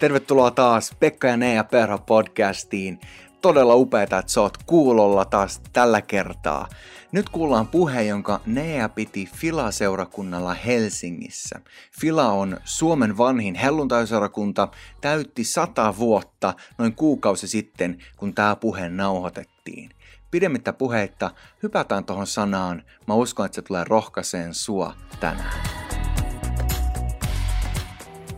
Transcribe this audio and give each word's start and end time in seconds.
Tervetuloa 0.00 0.50
taas 0.50 0.92
Pekka 1.00 1.28
ja 1.28 1.36
Nea 1.36 1.64
Perho 1.64 1.98
podcastiin. 1.98 3.00
Todella 3.40 3.74
upeeta, 3.74 4.18
että 4.18 4.32
sä 4.32 4.40
oot 4.40 4.58
kuulolla 4.66 5.24
taas 5.24 5.60
tällä 5.72 6.02
kertaa. 6.02 6.68
Nyt 7.12 7.28
kuullaan 7.28 7.68
puhe, 7.68 8.02
jonka 8.02 8.40
Nea 8.46 8.88
piti 8.88 9.28
Fila-seurakunnalla 9.36 10.54
Helsingissä. 10.54 11.60
Fila 12.00 12.28
on 12.28 12.56
Suomen 12.64 13.18
vanhin 13.18 13.54
helluntaiseurakunta, 13.54 14.68
täytti 15.00 15.44
sata 15.44 15.94
vuotta 15.98 16.54
noin 16.78 16.94
kuukausi 16.94 17.48
sitten, 17.48 17.98
kun 18.16 18.34
tämä 18.34 18.56
puhe 18.56 18.88
nauhoitettiin. 18.88 19.90
Pidemmittä 20.30 20.72
puheitta 20.72 21.30
hypätään 21.62 22.04
tuohon 22.04 22.26
sanaan. 22.26 22.82
Mä 23.06 23.14
uskon, 23.14 23.46
että 23.46 23.56
se 23.56 23.62
tulee 23.62 23.84
rohkaiseen 23.84 24.54
sua 24.54 24.94
tänään. 25.20 25.60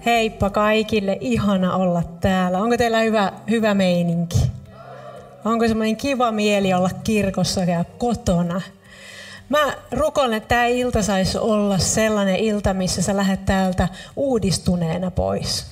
Heippa 0.06 0.50
kaikille, 0.50 1.18
ihana 1.20 1.76
olla 1.76 2.02
täällä. 2.20 2.58
Onko 2.58 2.76
teillä 2.76 2.98
hyvä, 3.00 3.32
hyvä 3.50 3.74
meininki? 3.74 4.50
Onko 5.44 5.68
semmoinen 5.68 5.96
kiva 5.96 6.32
mieli 6.32 6.74
olla 6.74 6.90
kirkossa 7.04 7.60
ja 7.60 7.84
kotona? 7.98 8.60
Mä 9.48 9.74
rukoilen, 9.92 10.36
että 10.36 10.48
tämä 10.48 10.66
ilta 10.66 11.02
saisi 11.02 11.38
olla 11.38 11.78
sellainen 11.78 12.36
ilta, 12.36 12.74
missä 12.74 13.02
sä 13.02 13.16
lähdet 13.16 13.44
täältä 13.44 13.88
uudistuneena 14.16 15.10
pois. 15.10 15.66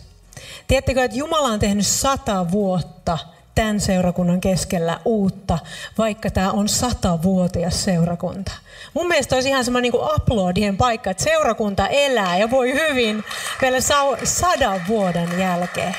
Tiedättekö, 0.67 1.05
että 1.05 1.17
Jumala 1.17 1.49
on 1.49 1.59
tehnyt 1.59 1.87
sata 1.87 2.51
vuotta 2.51 3.19
tämän 3.55 3.81
seurakunnan 3.81 4.41
keskellä 4.41 5.01
uutta, 5.05 5.59
vaikka 5.99 6.31
tämä 6.31 6.51
on 6.51 6.69
satavuotias 6.69 7.85
seurakunta. 7.85 8.53
Mun 8.95 9.09
mielestä 9.09 9.35
olisi 9.35 9.49
ihan 9.49 9.65
semmoinen 9.65 9.93
niin 9.93 10.03
uploadien 10.17 10.77
paikka, 10.77 11.11
että 11.11 11.25
seurakunta 11.25 11.89
elää 11.89 12.39
ja 12.39 12.51
voi 12.51 12.73
hyvin 12.73 13.25
vielä 13.63 13.79
sadan 14.25 14.81
vuoden 14.89 15.39
jälkeen. 15.39 15.97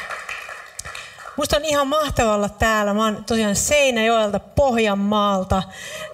Musta 1.37 1.57
on 1.57 1.65
ihan 1.65 1.87
mahtavaa 1.87 2.35
olla 2.35 2.49
täällä. 2.49 2.93
Mä 2.93 3.03
oon 3.03 3.23
tosiaan 3.25 3.55
Seinäjoelta 3.55 4.39
Pohjanmaalta. 4.39 5.63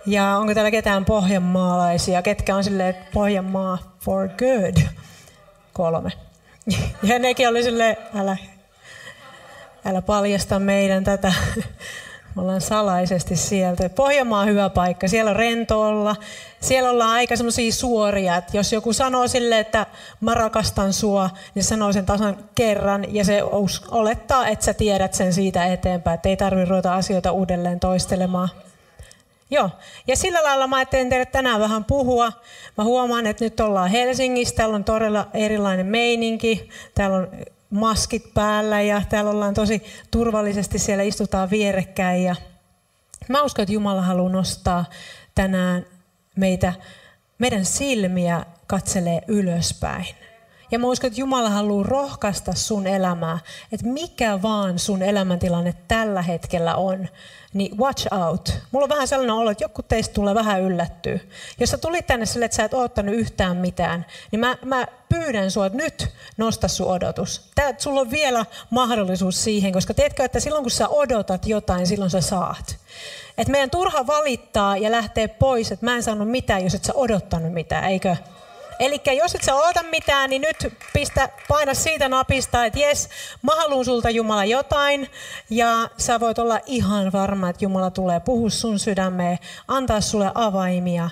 Ja 0.05 0.37
onko 0.37 0.53
täällä 0.53 0.71
ketään 0.71 1.05
pohjanmaalaisia? 1.05 2.21
Ketkä 2.21 2.55
on 2.55 2.63
silleen, 2.63 2.89
että 2.89 3.11
Pohjanmaa 3.13 3.77
for 3.99 4.27
good? 4.27 4.87
Kolme. 5.73 6.11
Ja 7.03 7.19
nekin 7.19 7.49
oli 7.49 7.63
silleen, 7.63 7.97
älä, 8.15 8.37
älä 9.85 10.01
paljasta 10.01 10.59
meidän 10.59 11.03
tätä 11.03 11.33
me 12.35 12.41
ollaan 12.41 12.61
salaisesti 12.61 13.35
sieltä. 13.35 13.89
Pohjanmaa 13.89 14.41
on 14.41 14.47
hyvä 14.47 14.69
paikka. 14.69 15.07
Siellä 15.07 15.31
on 15.31 15.35
rento 15.35 15.81
olla. 15.81 16.15
Siellä 16.59 16.89
ollaan 16.89 17.09
aika 17.09 17.35
semmoisia 17.35 17.71
suoria, 17.71 18.35
että 18.35 18.57
jos 18.57 18.73
joku 18.73 18.93
sanoo 18.93 19.27
sille, 19.27 19.59
että 19.59 19.85
mä 20.21 20.33
rakastan 20.33 20.93
sua, 20.93 21.29
niin 21.55 21.63
sanoo 21.63 21.93
sen 21.93 22.05
tasan 22.05 22.37
kerran 22.55 23.15
ja 23.15 23.25
se 23.25 23.43
olettaa, 23.91 24.47
että 24.47 24.65
sä 24.65 24.73
tiedät 24.73 25.13
sen 25.13 25.33
siitä 25.33 25.65
eteenpäin, 25.65 26.15
että 26.15 26.29
ei 26.29 26.37
tarvitse 26.37 26.69
ruveta 26.69 26.95
asioita 26.95 27.31
uudelleen 27.31 27.79
toistelemaan. 27.79 28.49
Joo, 29.49 29.69
ja 30.07 30.17
sillä 30.17 30.43
lailla 30.43 30.67
mä 30.67 30.75
ajattelin 30.75 31.09
teille 31.09 31.25
tänään 31.25 31.59
vähän 31.59 31.83
puhua. 31.83 32.31
Mä 32.77 32.83
huomaan, 32.83 33.27
että 33.27 33.45
nyt 33.45 33.59
ollaan 33.59 33.89
Helsingissä, 33.89 34.55
täällä 34.55 34.75
on 34.75 34.83
todella 34.83 35.27
erilainen 35.33 35.85
meininki. 35.85 36.69
Täällä 36.95 37.17
on 37.17 37.27
maskit 37.71 38.33
päällä 38.33 38.81
ja 38.81 39.01
täällä 39.09 39.31
ollaan 39.31 39.53
tosi 39.53 39.83
turvallisesti, 40.11 40.79
siellä 40.79 41.03
istutaan 41.03 41.49
vierekkäin. 41.49 42.23
Ja 42.23 42.35
mä 43.29 43.43
uskon, 43.43 43.63
että 43.63 43.73
Jumala 43.73 44.01
haluaa 44.01 44.31
nostaa 44.31 44.85
tänään 45.35 45.85
meitä, 46.35 46.73
meidän 47.37 47.65
silmiä 47.65 48.45
katselee 48.67 49.21
ylöspäin. 49.27 50.20
Ja 50.71 50.79
mä 50.79 50.87
uskon, 50.87 51.07
että 51.07 51.19
Jumala 51.19 51.49
haluaa 51.49 51.83
rohkaista 51.83 52.53
sun 52.53 52.87
elämää, 52.87 53.39
että 53.71 53.87
mikä 53.87 54.41
vaan 54.41 54.79
sun 54.79 55.01
elämäntilanne 55.01 55.73
tällä 55.87 56.21
hetkellä 56.21 56.75
on, 56.75 57.07
niin 57.53 57.77
watch 57.77 58.07
out. 58.13 58.53
Mulla 58.71 58.83
on 58.83 58.89
vähän 58.89 59.07
sellainen 59.07 59.35
olo, 59.35 59.51
että 59.51 59.63
joku 59.63 59.83
teistä 59.83 60.13
tulee 60.13 60.35
vähän 60.35 60.61
yllättyä. 60.61 61.19
Jos 61.59 61.69
sä 61.69 61.77
tulit 61.77 62.07
tänne 62.07 62.25
sille, 62.25 62.45
että 62.45 62.55
sä 62.55 62.63
et 62.63 62.73
oottanut 62.73 63.15
yhtään 63.15 63.57
mitään, 63.57 64.05
niin 64.31 64.39
mä, 64.39 64.57
mä 64.65 64.87
pyydän 65.09 65.51
sua, 65.51 65.65
että 65.65 65.77
nyt 65.77 66.07
nosta 66.37 66.67
sun 66.67 66.87
odotus. 66.87 67.51
Tää, 67.55 67.73
sulla 67.77 68.01
on 68.01 68.11
vielä 68.11 68.45
mahdollisuus 68.69 69.43
siihen, 69.43 69.73
koska 69.73 69.93
tiedätkö, 69.93 70.23
että 70.23 70.39
silloin 70.39 70.63
kun 70.63 70.71
sä 70.71 70.87
odotat 70.87 71.47
jotain, 71.47 71.87
silloin 71.87 72.11
sä 72.11 72.21
saat. 72.21 72.75
Et 73.37 73.47
meidän 73.47 73.69
turha 73.69 74.07
valittaa 74.07 74.77
ja 74.77 74.91
lähteä 74.91 75.27
pois, 75.27 75.71
että 75.71 75.85
mä 75.85 75.95
en 75.95 76.03
saanut 76.03 76.31
mitään, 76.31 76.63
jos 76.63 76.75
et 76.75 76.83
sä 76.83 76.93
odottanut 76.95 77.53
mitään, 77.53 77.83
eikö? 77.83 78.15
Eli 78.81 79.01
jos 79.17 79.35
et 79.35 79.43
sä 79.43 79.55
oota 79.55 79.83
mitään, 79.83 80.29
niin 80.29 80.41
nyt 80.41 80.73
pistä, 80.93 81.29
paina 81.47 81.73
siitä 81.73 82.09
napista, 82.09 82.65
että 82.65 82.79
jes, 82.79 83.09
mä 83.41 83.55
haluan 83.55 83.85
sulta 83.85 84.09
Jumala 84.09 84.45
jotain. 84.45 85.09
Ja 85.49 85.89
sä 85.97 86.19
voit 86.19 86.39
olla 86.39 86.59
ihan 86.65 87.11
varma, 87.11 87.49
että 87.49 87.65
Jumala 87.65 87.91
tulee 87.91 88.19
puhua 88.19 88.49
sun 88.49 88.79
sydämeen, 88.79 89.39
antaa 89.67 90.01
sulle 90.01 90.31
avaimia 90.35 91.09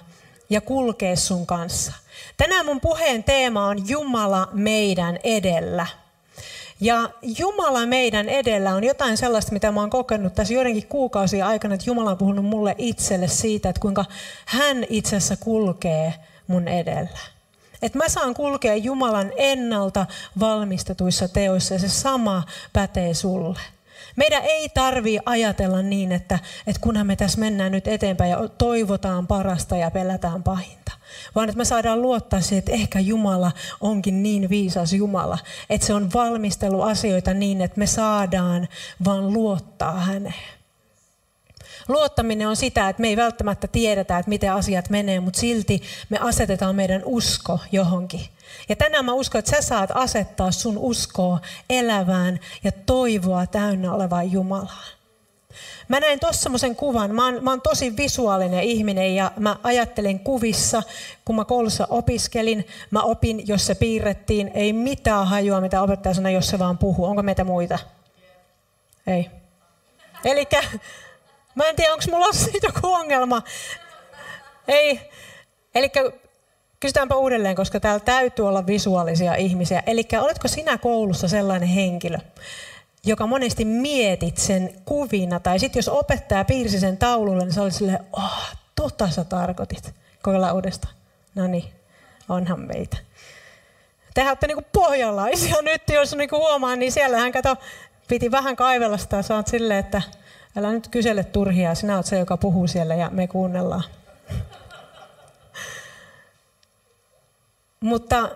ja 0.50 0.62
kulkea 0.62 1.16
sun 1.16 1.46
kanssa. 1.46 1.94
Tänään 2.38 2.66
mun 2.66 2.82
puheen 2.82 3.24
teema 3.24 3.66
on 3.66 3.90
Jumala 3.90 4.48
meidän 4.54 5.20
edellä. 5.24 5.86
Ja 6.82 7.10
Jumala 7.22 7.86
meidän 7.86 8.30
edellä 8.30 8.76
on 8.76 8.84
jotain 8.84 9.18
sellaista, 9.18 9.52
mitä 9.52 9.72
mä 9.72 9.80
oon 9.80 9.90
kokenut 9.90 10.36
tässä 10.36 10.54
joidenkin 10.54 10.88
kuukausia 10.88 11.48
aikana, 11.48 11.76
että 11.76 11.90
Jumala 11.90 12.12
on 12.12 12.18
puhunut 12.18 12.46
mulle 12.46 12.76
itselle 12.78 13.28
siitä, 13.28 13.70
että 13.70 13.82
kuinka 13.82 14.06
hän 14.46 14.86
itse 14.90 15.16
asiassa 15.16 15.38
kulkee 15.38 16.14
mun 16.48 16.68
edellä. 16.68 17.39
Että 17.82 17.98
mä 17.98 18.10
saan 18.10 18.34
kulkea 18.34 18.76
Jumalan 18.76 19.32
ennalta 19.38 20.06
valmistetuissa 20.40 21.28
teoissa 21.28 21.74
ja 21.74 21.80
se 21.80 21.90
sama 21.90 22.44
pätee 22.74 23.14
sulle. 23.14 23.60
Meidän 24.16 24.44
ei 24.44 24.70
tarvi 24.70 25.20
ajatella 25.26 25.82
niin, 25.82 26.12
että, 26.12 26.40
että 26.68 26.82
kunhan 26.82 27.08
me 27.08 27.16
tässä 27.16 27.40
mennään 27.40 27.72
nyt 27.72 27.88
eteenpäin 27.88 28.32
ja 28.32 28.48
toivotaan 28.58 29.28
parasta 29.28 29.78
ja 29.78 29.92
pelätään 29.92 30.44
pahinta. 30.44 30.92
Vaan 31.36 31.50
että 31.50 31.58
me 31.58 31.66
saadaan 31.66 32.02
luottaa 32.02 32.42
siihen, 32.42 32.60
että 32.60 32.72
ehkä 32.72 33.00
Jumala 33.00 33.52
onkin 33.82 34.24
niin 34.24 34.50
viisas 34.50 34.94
Jumala, 34.94 35.38
että 35.70 35.88
se 35.88 35.94
on 35.94 36.14
valmistelu 36.14 36.82
asioita 36.82 37.34
niin, 37.34 37.62
että 37.62 37.80
me 37.80 37.86
saadaan 37.86 38.68
vaan 39.06 39.34
luottaa 39.34 40.00
häneen. 40.00 40.59
Luottaminen 41.88 42.48
on 42.48 42.56
sitä, 42.56 42.90
että 42.90 43.02
me 43.02 43.08
ei 43.08 43.18
välttämättä 43.18 43.68
tiedetä, 43.68 44.18
että 44.20 44.30
miten 44.30 44.54
asiat 44.54 44.90
menee, 44.90 45.20
mutta 45.20 45.40
silti 45.40 45.82
me 46.10 46.18
asetetaan 46.22 46.76
meidän 46.76 47.02
usko 47.06 47.60
johonkin. 47.72 48.26
Ja 48.70 48.76
tänään 48.76 49.06
mä 49.06 49.14
uskon, 49.14 49.40
että 49.40 49.52
sä 49.52 49.62
saat 49.62 49.90
asettaa 49.94 50.52
sun 50.52 50.78
uskoa 50.78 51.40
elävään 51.70 52.40
ja 52.64 52.72
toivoa 52.72 53.48
täynnä 53.48 53.94
olevaan 53.94 54.32
Jumalaan. 54.32 55.00
Mä 55.88 56.00
näin 56.00 56.20
tuossa 56.20 56.42
semmoisen 56.42 56.76
kuvan. 56.76 57.16
Mä 57.16 57.26
oon, 57.26 57.44
mä 57.44 57.50
oon 57.50 57.62
tosi 57.62 57.98
visuaalinen 57.98 58.64
ihminen 58.64 59.16
ja 59.16 59.32
mä 59.40 59.56
ajattelin 59.64 60.20
kuvissa, 60.20 60.84
kun 61.26 61.36
mä 61.36 61.46
koulussa 61.46 61.88
opiskelin. 61.90 62.68
Mä 62.92 63.02
opin, 63.02 63.48
jos 63.48 63.68
se 63.68 63.76
piirrettiin. 63.76 64.52
Ei 64.54 64.74
mitään 64.74 65.28
hajua, 65.28 65.62
mitä 65.62 65.82
opettaja 65.82 66.14
sanoi, 66.14 66.34
jos 66.34 66.50
se 66.50 66.60
vaan 66.60 66.78
puhuu. 66.78 67.06
Onko 67.06 67.24
meitä 67.24 67.44
muita? 67.44 67.80
Ei. 69.08 69.30
Eli 70.26 70.48
Mä 71.56 71.64
en 71.64 71.76
tiedä, 71.76 71.94
onko 71.94 72.06
mulla 72.12 72.34
siitä 72.52 72.68
joku 72.68 72.94
ongelma. 72.94 73.42
Ei. 74.68 75.10
Eli 75.76 75.92
kysytäänpä 76.80 77.16
uudelleen, 77.16 77.56
koska 77.56 77.80
täällä 77.80 78.00
täytyy 78.00 78.48
olla 78.48 78.68
visuaalisia 78.68 79.36
ihmisiä. 79.36 79.84
Eli 79.86 80.08
oletko 80.22 80.48
sinä 80.48 80.78
koulussa 80.78 81.28
sellainen 81.28 81.70
henkilö, 81.70 82.18
joka 83.06 83.28
monesti 83.28 83.66
mietit 83.66 84.38
sen 84.38 84.74
kuvina, 84.86 85.40
tai 85.40 85.60
sitten 85.60 85.80
jos 85.80 85.88
opettaja 85.88 86.46
piirsi 86.46 86.80
sen 86.80 86.98
taululle, 86.98 87.44
niin 87.44 87.54
se 87.54 87.62
oli 87.62 87.72
silleen, 87.72 88.00
oh, 88.14 88.56
tota 88.76 89.10
sä 89.10 89.24
tarkoitit. 89.24 89.94
Kokeillaan 90.22 90.56
uudestaan. 90.56 90.94
No 91.36 91.48
niin, 91.48 91.74
onhan 92.30 92.60
meitä. 92.60 92.98
Tehän 94.14 94.32
olette 94.32 94.48
niinku 94.48 94.66
pohjalaisia 94.74 95.62
nyt, 95.62 95.82
jos 95.94 96.16
niinku 96.16 96.38
huomaa, 96.38 96.76
niin 96.76 96.92
siellähän 96.92 97.32
kato, 97.32 97.56
piti 98.08 98.32
vähän 98.32 98.56
kaivella 98.56 98.98
sitä, 98.98 99.22
saat 99.22 99.48
silleen, 99.48 99.80
että 99.80 100.02
Älä 100.56 100.72
nyt 100.72 100.88
kysele 100.88 101.24
turhia, 101.24 101.76
sinä 101.76 101.96
olet 101.96 102.06
se, 102.06 102.20
joka 102.20 102.38
puhuu 102.38 102.68
siellä 102.68 102.96
ja 102.96 103.10
me 103.10 103.28
kuunnellaan. 103.28 103.84
Mutta 107.80 108.30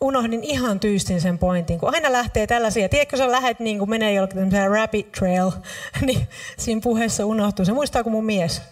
unohdin 0.00 0.44
ihan 0.44 0.80
tyystin 0.80 1.20
sen 1.20 1.38
pointin, 1.38 1.78
kun 1.78 1.94
aina 1.94 2.12
lähtee 2.12 2.46
tällaisia. 2.46 2.88
Tiedätkö, 2.88 3.16
sä 3.16 3.30
lähdet 3.30 3.60
niin 3.60 3.78
kuin 3.78 3.90
menee 3.90 4.12
jollekin 4.12 4.70
rabbit 4.70 5.12
trail, 5.12 5.50
niin 6.06 6.28
siinä 6.58 6.80
puheessa 6.84 7.26
unohtuu. 7.26 7.64
Se 7.64 7.72
muistaa 7.72 8.02
kuin 8.02 8.12
mun 8.12 8.24
mies. 8.24 8.62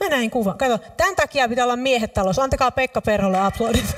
Mä 0.00 0.08
näin 0.08 0.30
kuvan. 0.30 0.58
Kato, 0.58 0.78
tämän 0.96 1.16
takia 1.16 1.48
pitää 1.48 1.64
olla 1.64 1.76
miehet 1.76 2.14
talossa. 2.14 2.42
Antakaa 2.42 2.70
Pekka 2.70 3.00
Perholle 3.00 3.38
aplodit. 3.40 3.96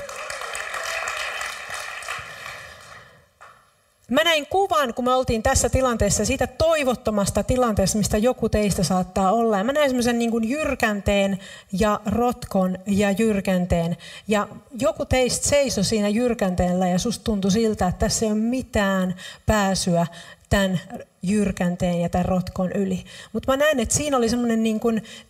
Mä 4.09 4.23
näin 4.23 4.47
kuvan, 4.49 4.93
kun 4.93 5.05
me 5.05 5.13
oltiin 5.13 5.43
tässä 5.43 5.69
tilanteessa, 5.69 6.25
siitä 6.25 6.47
toivottomasta 6.47 7.43
tilanteesta, 7.43 7.97
mistä 7.97 8.17
joku 8.17 8.49
teistä 8.49 8.83
saattaa 8.83 9.31
olla. 9.31 9.57
Ja 9.57 9.63
mä 9.63 9.73
näin 9.73 9.89
semmoisen 9.89 10.19
niin 10.19 10.49
jyrkänteen 10.49 11.39
ja 11.79 11.99
rotkon 12.05 12.77
ja 12.85 13.11
jyrkänteen. 13.11 13.97
Ja 14.27 14.47
joku 14.79 15.05
teistä 15.05 15.47
seisoi 15.47 15.83
siinä 15.83 16.09
jyrkänteellä 16.09 16.87
ja 16.87 16.99
susta 16.99 17.23
tuntui 17.23 17.51
siltä, 17.51 17.87
että 17.87 17.99
tässä 17.99 18.25
ei 18.25 18.31
ole 18.31 18.39
mitään 18.39 19.15
pääsyä 19.45 20.07
tämän 20.49 20.79
jyrkänteen 21.21 22.01
ja 22.01 22.09
tämän 22.09 22.25
rotkon 22.25 22.71
yli. 22.71 23.03
Mutta 23.33 23.51
mä 23.51 23.57
näen, 23.57 23.79
että 23.79 23.95
siinä 23.95 24.17
oli 24.17 24.29
semmoinen 24.29 24.63
niin 24.63 24.79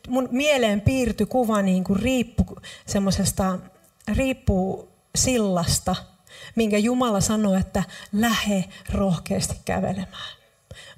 mun 0.07 0.29
mieleen 0.31 0.81
piirtyi 0.81 1.25
kuva 1.25 1.61
niin 1.61 1.83
kuin 1.83 1.99
riippu 1.99 2.45
semmoisesta, 2.85 3.59
riippuu 4.15 4.89
sillasta, 5.15 5.95
minkä 6.55 6.77
Jumala 6.77 7.21
sanoi, 7.21 7.59
että 7.59 7.83
lähe 8.13 8.65
rohkeasti 8.91 9.55
kävelemään. 9.65 10.39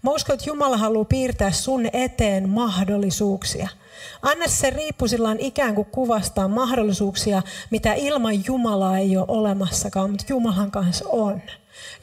Mä 0.01 0.11
uskon, 0.11 0.33
että 0.33 0.49
Jumala 0.49 0.77
haluaa 0.77 1.05
piirtää 1.05 1.51
sun 1.51 1.89
eteen 1.93 2.49
mahdollisuuksia. 2.49 3.69
Anna 4.21 4.47
se 4.47 4.69
riippusillaan 4.69 5.39
ikään 5.39 5.75
kuin 5.75 5.87
kuvastaa 5.91 6.47
mahdollisuuksia, 6.47 7.41
mitä 7.69 7.93
ilman 7.93 8.45
Jumalaa 8.45 8.97
ei 8.97 9.17
ole 9.17 9.25
olemassakaan, 9.27 10.09
mutta 10.11 10.25
Jumalan 10.29 10.71
kanssa 10.71 11.05
on. 11.09 11.41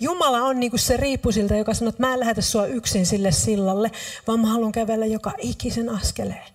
Jumala 0.00 0.38
on 0.38 0.60
niin 0.60 0.70
kuin 0.70 0.80
se 0.80 0.96
riippusilta, 0.96 1.56
joka 1.56 1.74
sanoo, 1.74 1.88
että 1.88 2.06
mä 2.06 2.14
en 2.14 2.20
lähetä 2.20 2.40
sua 2.40 2.66
yksin 2.66 3.06
sille 3.06 3.32
sillalle, 3.32 3.90
vaan 4.26 4.40
mä 4.40 4.46
haluan 4.46 4.72
kävellä 4.72 5.06
joka 5.06 5.32
ikisen 5.38 5.88
askeleen. 5.88 6.48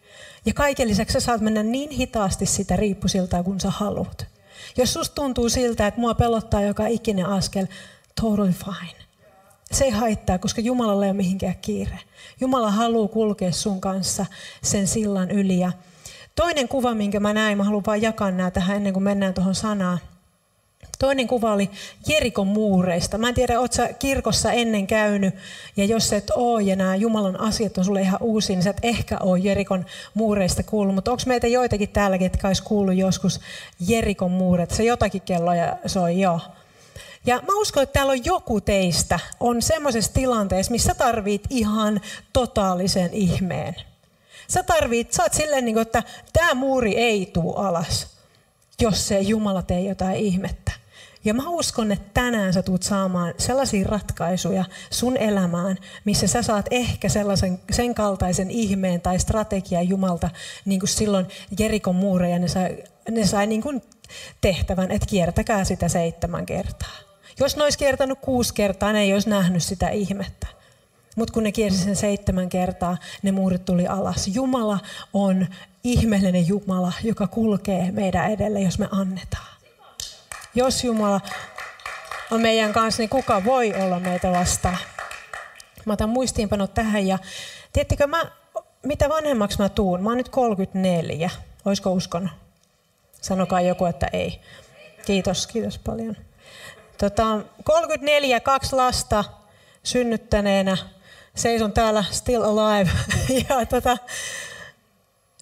Ja 0.45 0.53
kaiken 0.53 0.87
lisäksi 0.87 1.13
sä 1.13 1.19
saat 1.19 1.41
mennä 1.41 1.63
niin 1.63 1.89
hitaasti 1.89 2.45
sitä 2.45 2.75
riippusiltaa, 2.75 3.43
kun 3.43 3.59
sä 3.59 3.69
haluat. 3.69 4.32
Jos 4.77 4.93
susta 4.93 5.15
tuntuu 5.15 5.49
siltä, 5.49 5.87
että 5.87 6.01
mua 6.01 6.13
pelottaa 6.13 6.61
joka 6.61 6.87
ikinen 6.87 7.25
askel, 7.25 7.65
totally 8.21 8.51
fine. 8.51 9.03
Se 9.71 9.83
ei 9.85 9.91
haittaa, 9.91 10.37
koska 10.37 10.61
Jumalalla 10.61 11.05
ei 11.05 11.11
ole 11.11 11.17
mihinkään 11.17 11.55
kiire. 11.61 11.99
Jumala 12.39 12.71
haluaa 12.71 13.07
kulkea 13.07 13.51
sun 13.51 13.81
kanssa 13.81 14.25
sen 14.61 14.87
sillan 14.87 15.31
yli. 15.31 15.59
Ja 15.59 15.71
toinen 16.35 16.67
kuva, 16.67 16.93
minkä 16.93 17.19
mä 17.19 17.33
näin, 17.33 17.57
mä 17.57 17.63
haluan 17.63 17.83
vaan 17.85 18.01
jakaa 18.01 18.31
nämä 18.31 18.51
tähän 18.51 18.77
ennen 18.77 18.93
kuin 18.93 19.03
mennään 19.03 19.33
tuohon 19.33 19.55
sanaan. 19.55 19.99
Toinen 20.99 21.27
kuva 21.27 21.53
oli 21.53 21.69
Jerikon 22.07 22.47
muureista. 22.47 23.17
Mä 23.17 23.29
en 23.29 23.35
tiedä, 23.35 23.59
oot 23.59 23.73
sä 23.73 23.93
kirkossa 23.93 24.51
ennen 24.51 24.87
käynyt, 24.87 25.35
ja 25.77 25.85
jos 25.85 26.13
et 26.13 26.31
oo, 26.35 26.59
ja 26.59 26.75
nämä 26.75 26.95
Jumalan 26.95 27.39
asiat 27.39 27.77
on 27.77 27.85
sulle 27.85 28.01
ihan 28.01 28.21
uusi, 28.21 28.55
niin 28.55 28.63
sä 28.63 28.69
et 28.69 28.79
ehkä 28.83 29.17
oo 29.19 29.35
Jerikon 29.35 29.85
muureista 30.13 30.63
kuullut. 30.63 30.95
Mutta 30.95 31.11
onko 31.11 31.23
meitä 31.25 31.47
joitakin 31.47 31.89
täälläkin, 31.89 32.25
jotka 32.25 32.47
olisi 32.47 32.63
kuullut 32.63 32.95
joskus 32.95 33.39
Jerikon 33.87 34.31
muuret? 34.31 34.71
Se 34.71 34.83
jotakin 34.83 35.21
kelloja 35.21 35.77
soi, 35.85 36.19
joo. 36.19 36.39
Ja 37.25 37.35
mä 37.35 37.61
uskon, 37.61 37.83
että 37.83 37.93
täällä 37.93 38.11
on 38.11 38.25
joku 38.25 38.61
teistä 38.61 39.19
on 39.39 39.61
semmoisessa 39.61 40.13
tilanteessa, 40.13 40.71
missä 40.71 40.95
tarvit 40.95 41.43
ihan 41.49 42.01
totaalisen 42.33 43.13
ihmeen. 43.13 43.75
Sä 44.47 44.63
tarvit, 44.63 45.13
sä 45.13 45.23
oot 45.23 45.33
silleen, 45.33 45.65
niin 45.65 45.75
kuin, 45.75 45.81
että 45.81 46.03
tämä 46.33 46.53
muuri 46.53 46.97
ei 46.97 47.25
tuu 47.25 47.55
alas, 47.55 48.07
jos 48.81 49.07
se 49.07 49.19
Jumala 49.19 49.61
tee 49.61 49.81
jotain 49.81 50.15
ihmettä. 50.15 50.82
Ja 51.25 51.33
mä 51.33 51.49
uskon, 51.49 51.91
että 51.91 52.09
tänään 52.13 52.53
sä 52.53 52.61
tulet 52.61 52.83
saamaan 52.83 53.33
sellaisia 53.37 53.87
ratkaisuja 53.87 54.65
sun 54.89 55.17
elämään, 55.17 55.77
missä 56.05 56.27
sä 56.27 56.41
saat 56.41 56.65
ehkä 56.71 57.09
sellaisen, 57.09 57.59
sen 57.71 57.95
kaltaisen 57.95 58.51
ihmeen 58.51 59.01
tai 59.01 59.19
strategian 59.19 59.89
Jumalta, 59.89 60.29
niin 60.65 60.79
kuin 60.79 60.89
silloin 60.89 61.27
Jerikon 61.59 61.95
muureja, 61.95 62.39
ne 62.39 62.47
sai, 62.47 62.83
ne 63.11 63.27
sai 63.27 63.47
niin 63.47 63.61
kuin 63.61 63.81
tehtävän, 64.41 64.91
että 64.91 65.07
kiertäkää 65.07 65.63
sitä 65.63 65.87
seitsemän 65.87 66.45
kertaa. 66.45 66.95
Jos 67.39 67.57
ne 67.57 67.63
olisi 67.63 67.77
kiertänyt 67.77 68.19
kuusi 68.21 68.53
kertaa, 68.53 68.93
ne 68.93 69.01
ei 69.01 69.13
olisi 69.13 69.29
nähnyt 69.29 69.63
sitä 69.63 69.89
ihmettä. 69.89 70.47
Mutta 71.15 71.33
kun 71.33 71.43
ne 71.43 71.51
kiersi 71.51 71.77
sen 71.77 71.95
seitsemän 71.95 72.49
kertaa, 72.49 72.97
ne 73.23 73.31
muurit 73.31 73.65
tuli 73.65 73.87
alas. 73.87 74.27
Jumala 74.27 74.79
on 75.13 75.47
ihmeellinen 75.83 76.47
Jumala, 76.47 76.93
joka 77.03 77.27
kulkee 77.27 77.91
meidän 77.91 78.31
edelle, 78.31 78.61
jos 78.61 78.79
me 78.79 78.87
annetaan. 78.91 79.52
Jos 80.55 80.83
Jumala 80.83 81.21
on 82.31 82.41
meidän 82.41 82.73
kanssa, 82.73 83.01
niin 83.01 83.09
kuka 83.09 83.43
voi 83.45 83.73
olla 83.83 83.99
meitä 83.99 84.31
vastaan? 84.31 84.77
Mä 85.85 85.93
otan 85.93 86.09
muistiinpanot 86.09 86.73
tähän 86.73 87.07
ja 87.07 87.19
tiedättekö 87.73 88.07
mä, 88.07 88.23
mitä 88.83 89.09
vanhemmaksi 89.09 89.57
mä 89.59 89.69
tuun? 89.69 90.03
Mä 90.03 90.09
oon 90.09 90.17
nyt 90.17 90.29
34. 90.29 91.29
Oisko 91.65 91.91
uskon? 91.91 92.29
Sanokaa 93.21 93.61
joku, 93.61 93.85
että 93.85 94.07
ei. 94.13 94.41
Kiitos, 95.05 95.47
kiitos 95.47 95.79
paljon. 95.79 96.17
Tota, 96.97 97.39
34, 97.63 98.39
kaksi 98.39 98.75
lasta 98.75 99.23
synnyttäneenä. 99.83 100.77
Seison 101.35 101.73
täällä 101.73 102.03
still 102.11 102.43
alive. 102.43 102.91
ja 103.49 103.65
tota, 103.65 103.97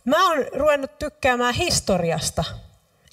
mä 0.05 0.29
oon 0.29 0.45
ruvennut 0.55 0.99
tykkäämään 0.99 1.53
historiasta. 1.53 2.43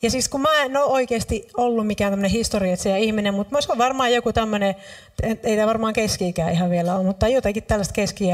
Ja 0.02 0.10
siis 0.10 0.28
kun 0.28 0.40
mä 0.40 0.62
en 0.62 0.76
ole 0.76 0.84
oikeasti 0.84 1.48
ollut 1.56 1.86
mikään 1.86 2.12
tämmöinen 2.12 2.30
historiatsija 2.30 2.96
ihminen, 2.96 3.34
mutta 3.34 3.54
mä 3.68 3.78
varmaan 3.78 4.12
joku 4.12 4.32
tämmöinen, 4.32 4.74
ei 5.22 5.56
tämä 5.56 5.66
varmaan 5.66 5.92
keski 5.92 6.34
ihan 6.52 6.70
vielä 6.70 6.96
ole, 6.96 7.04
mutta 7.04 7.28
jotenkin 7.28 7.62
tällaista 7.62 7.94
keski 7.94 8.24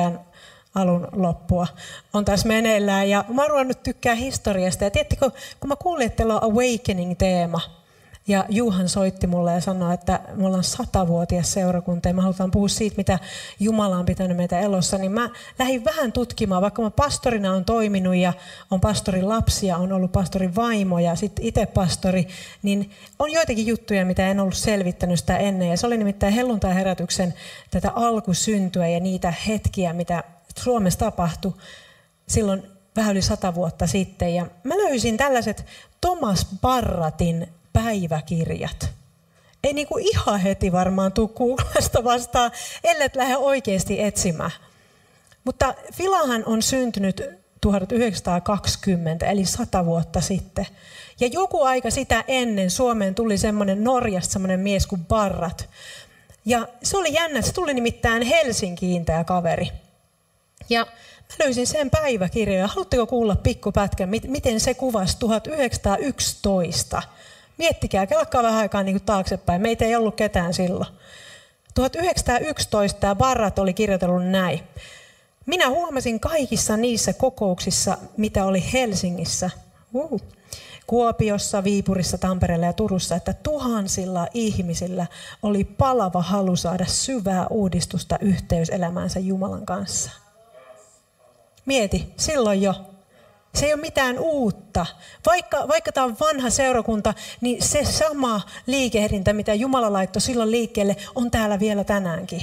alun 0.75 1.09
loppua 1.13 1.67
on 2.13 2.25
tässä 2.25 2.49
meneillään. 2.49 3.11
Ja 3.11 3.25
mä 3.29 3.43
oon 3.43 3.51
ruvennut 3.51 3.83
tykkää 3.83 4.15
historiasta. 4.15 4.85
Ja 4.85 4.91
tiedättekö, 4.91 5.31
kun 5.61 5.69
mä 5.69 5.77
kuulin, 5.77 6.07
että 6.07 6.17
teillä 6.17 6.39
on 6.39 6.53
Awakening-teema, 6.53 7.61
ja 8.29 8.45
Juhan 8.49 8.89
soitti 8.89 9.27
mulle 9.27 9.53
ja 9.53 9.61
sanoi, 9.61 9.95
että 9.95 10.21
me 10.35 10.47
ollaan 10.47 10.65
satavuotias 10.65 11.53
seurakunta 11.53 12.09
ja 12.09 12.15
me 12.15 12.23
halutaan 12.23 12.51
puhua 12.51 12.69
siitä, 12.69 12.97
mitä 12.97 13.19
Jumala 13.61 13.97
on 13.97 14.07
pitänyt 14.07 14.37
meitä 14.37 14.61
elossa. 14.61 14.99
Niin 14.99 15.13
mä 15.13 15.31
lähdin 15.59 15.85
vähän 15.85 16.13
tutkimaan, 16.13 16.63
vaikka 16.63 16.83
mä 16.83 16.91
pastorina 16.91 17.53
on 17.53 17.65
toiminut 17.65 18.17
ja 18.17 18.33
on 18.71 18.81
pastorin 18.81 19.29
lapsia, 19.29 19.77
on 19.77 19.93
ollut 19.93 20.13
pastorin 20.13 20.55
vaimo 20.55 20.99
ja 20.99 21.15
sitten 21.15 21.45
itse 21.45 21.67
pastori, 21.67 22.29
niin 22.63 22.91
on 23.19 23.33
joitakin 23.33 23.67
juttuja, 23.67 24.07
mitä 24.07 24.29
en 24.29 24.41
ollut 24.41 24.57
selvittänyt 24.57 25.19
sitä 25.19 25.37
ennen. 25.37 25.69
Ja 25.69 25.77
se 25.77 25.87
oli 25.87 25.97
nimittäin 25.97 26.35
helluntai-herätyksen 26.35 27.35
tätä 27.71 27.93
alkusyntyä 27.95 28.89
ja 28.89 29.01
niitä 29.01 29.35
hetkiä, 29.49 29.93
mitä 29.93 30.25
Suomessa 30.59 30.99
tapahtui 30.99 31.53
silloin 32.29 32.63
vähän 32.97 33.13
yli 33.13 33.23
sata 33.23 33.55
vuotta 33.55 33.87
sitten. 33.87 34.35
Ja 34.35 34.47
mä 34.65 34.77
löysin 34.77 35.17
tällaiset 35.17 35.67
Thomas 36.01 36.47
Barratin 36.61 37.49
päiväkirjat. 37.75 38.91
Ei 39.65 39.73
niin 39.73 39.87
kuin 39.87 40.05
ihan 40.09 40.41
heti 40.41 40.73
varmaan 40.73 41.13
tuu 41.13 41.29
Googlesta 41.29 42.05
vastaan, 42.05 42.51
ellei 42.85 43.09
lähde 43.15 43.37
oikeasti 43.37 44.03
etsimään. 44.03 44.51
Mutta 45.45 45.75
Filahan 45.93 46.43
on 46.47 46.63
syntynyt 46.63 47.23
1920, 47.61 49.27
eli 49.27 49.45
100 49.45 49.87
vuotta 49.87 50.21
sitten. 50.21 50.67
Ja 51.21 51.27
joku 51.27 51.63
aika 51.63 51.91
sitä 51.91 52.25
ennen 52.29 52.71
Suomeen 52.71 53.15
tuli 53.15 53.39
semmoinen 53.39 53.85
Norjasta 53.85 54.33
semmoinen 54.33 54.61
mies 54.61 54.87
kuin 54.87 55.05
Barrat. 55.05 55.69
Ja 56.45 56.69
se 56.83 56.97
oli 56.97 57.15
jännä, 57.15 57.43
se 57.43 57.53
tuli 57.53 57.75
nimittäin 57.75 58.23
Helsinkiin 58.23 59.05
tämä 59.05 59.25
kaveri. 59.25 59.71
Ja 60.69 60.87
mä 61.21 61.45
löysin 61.45 61.67
sen 61.67 61.91
päiväkirjoja. 61.91 62.67
Haluatteko 62.67 63.07
kuulla 63.07 63.37
pikkupätkän, 63.37 64.09
miten 64.09 64.61
se 64.61 64.75
kuvasi 64.75 65.17
1911? 65.19 67.03
Miettikää, 67.59 68.07
kelakkaa 68.07 68.43
vähän 68.43 68.59
aikaa 68.59 68.83
niin 68.83 68.95
kuin 68.95 69.07
taaksepäin. 69.07 69.63
Meitä 69.63 69.85
ei 69.85 69.97
ollut 69.97 70.17
ketään 70.17 70.55
silloin. 70.55 70.95
1911 71.75 73.01
tämä 73.01 73.15
Barrat 73.15 73.59
oli 73.59 73.75
kirjoitellut 73.75 74.27
näin. 74.27 74.61
Minä 75.47 75.69
huomasin 75.69 76.21
kaikissa 76.21 76.77
niissä 76.77 77.13
kokouksissa, 77.13 77.99
mitä 78.17 78.45
oli 78.45 78.73
Helsingissä, 78.73 79.51
uh, 79.93 80.21
Kuopiossa, 80.87 81.65
Viipurissa, 81.65 82.19
Tampereella 82.19 82.67
ja 82.67 82.73
Turussa, 82.73 83.17
että 83.17 83.33
tuhansilla 83.33 84.27
ihmisillä 84.35 85.07
oli 85.43 85.65
palava 85.65 86.23
halu 86.23 86.57
saada 86.57 86.87
syvää 86.87 87.47
uudistusta 87.51 88.19
yhteyselämäänsä 88.21 89.21
Jumalan 89.21 89.67
kanssa. 89.67 90.11
Mieti, 91.67 92.13
silloin 92.17 92.63
jo 92.63 92.75
se 93.55 93.67
ei 93.67 93.73
ole 93.73 93.81
mitään 93.81 94.19
uutta. 94.19 94.87
Vaikka, 95.27 95.69
vaikka 95.69 95.93
tämä 95.93 96.05
on 96.05 96.17
vanha 96.21 96.51
seurakunta, 96.51 97.15
niin 97.41 97.63
se 97.63 97.85
sama 97.85 98.41
liikehdintä, 98.67 99.33
mitä 99.33 99.55
Jumala 99.55 99.93
laittoi 99.93 100.23
silloin 100.23 100.51
liikkeelle, 100.51 100.97
on 101.15 101.31
täällä 101.31 101.61
vielä 101.61 101.85
tänäänkin. 101.85 102.43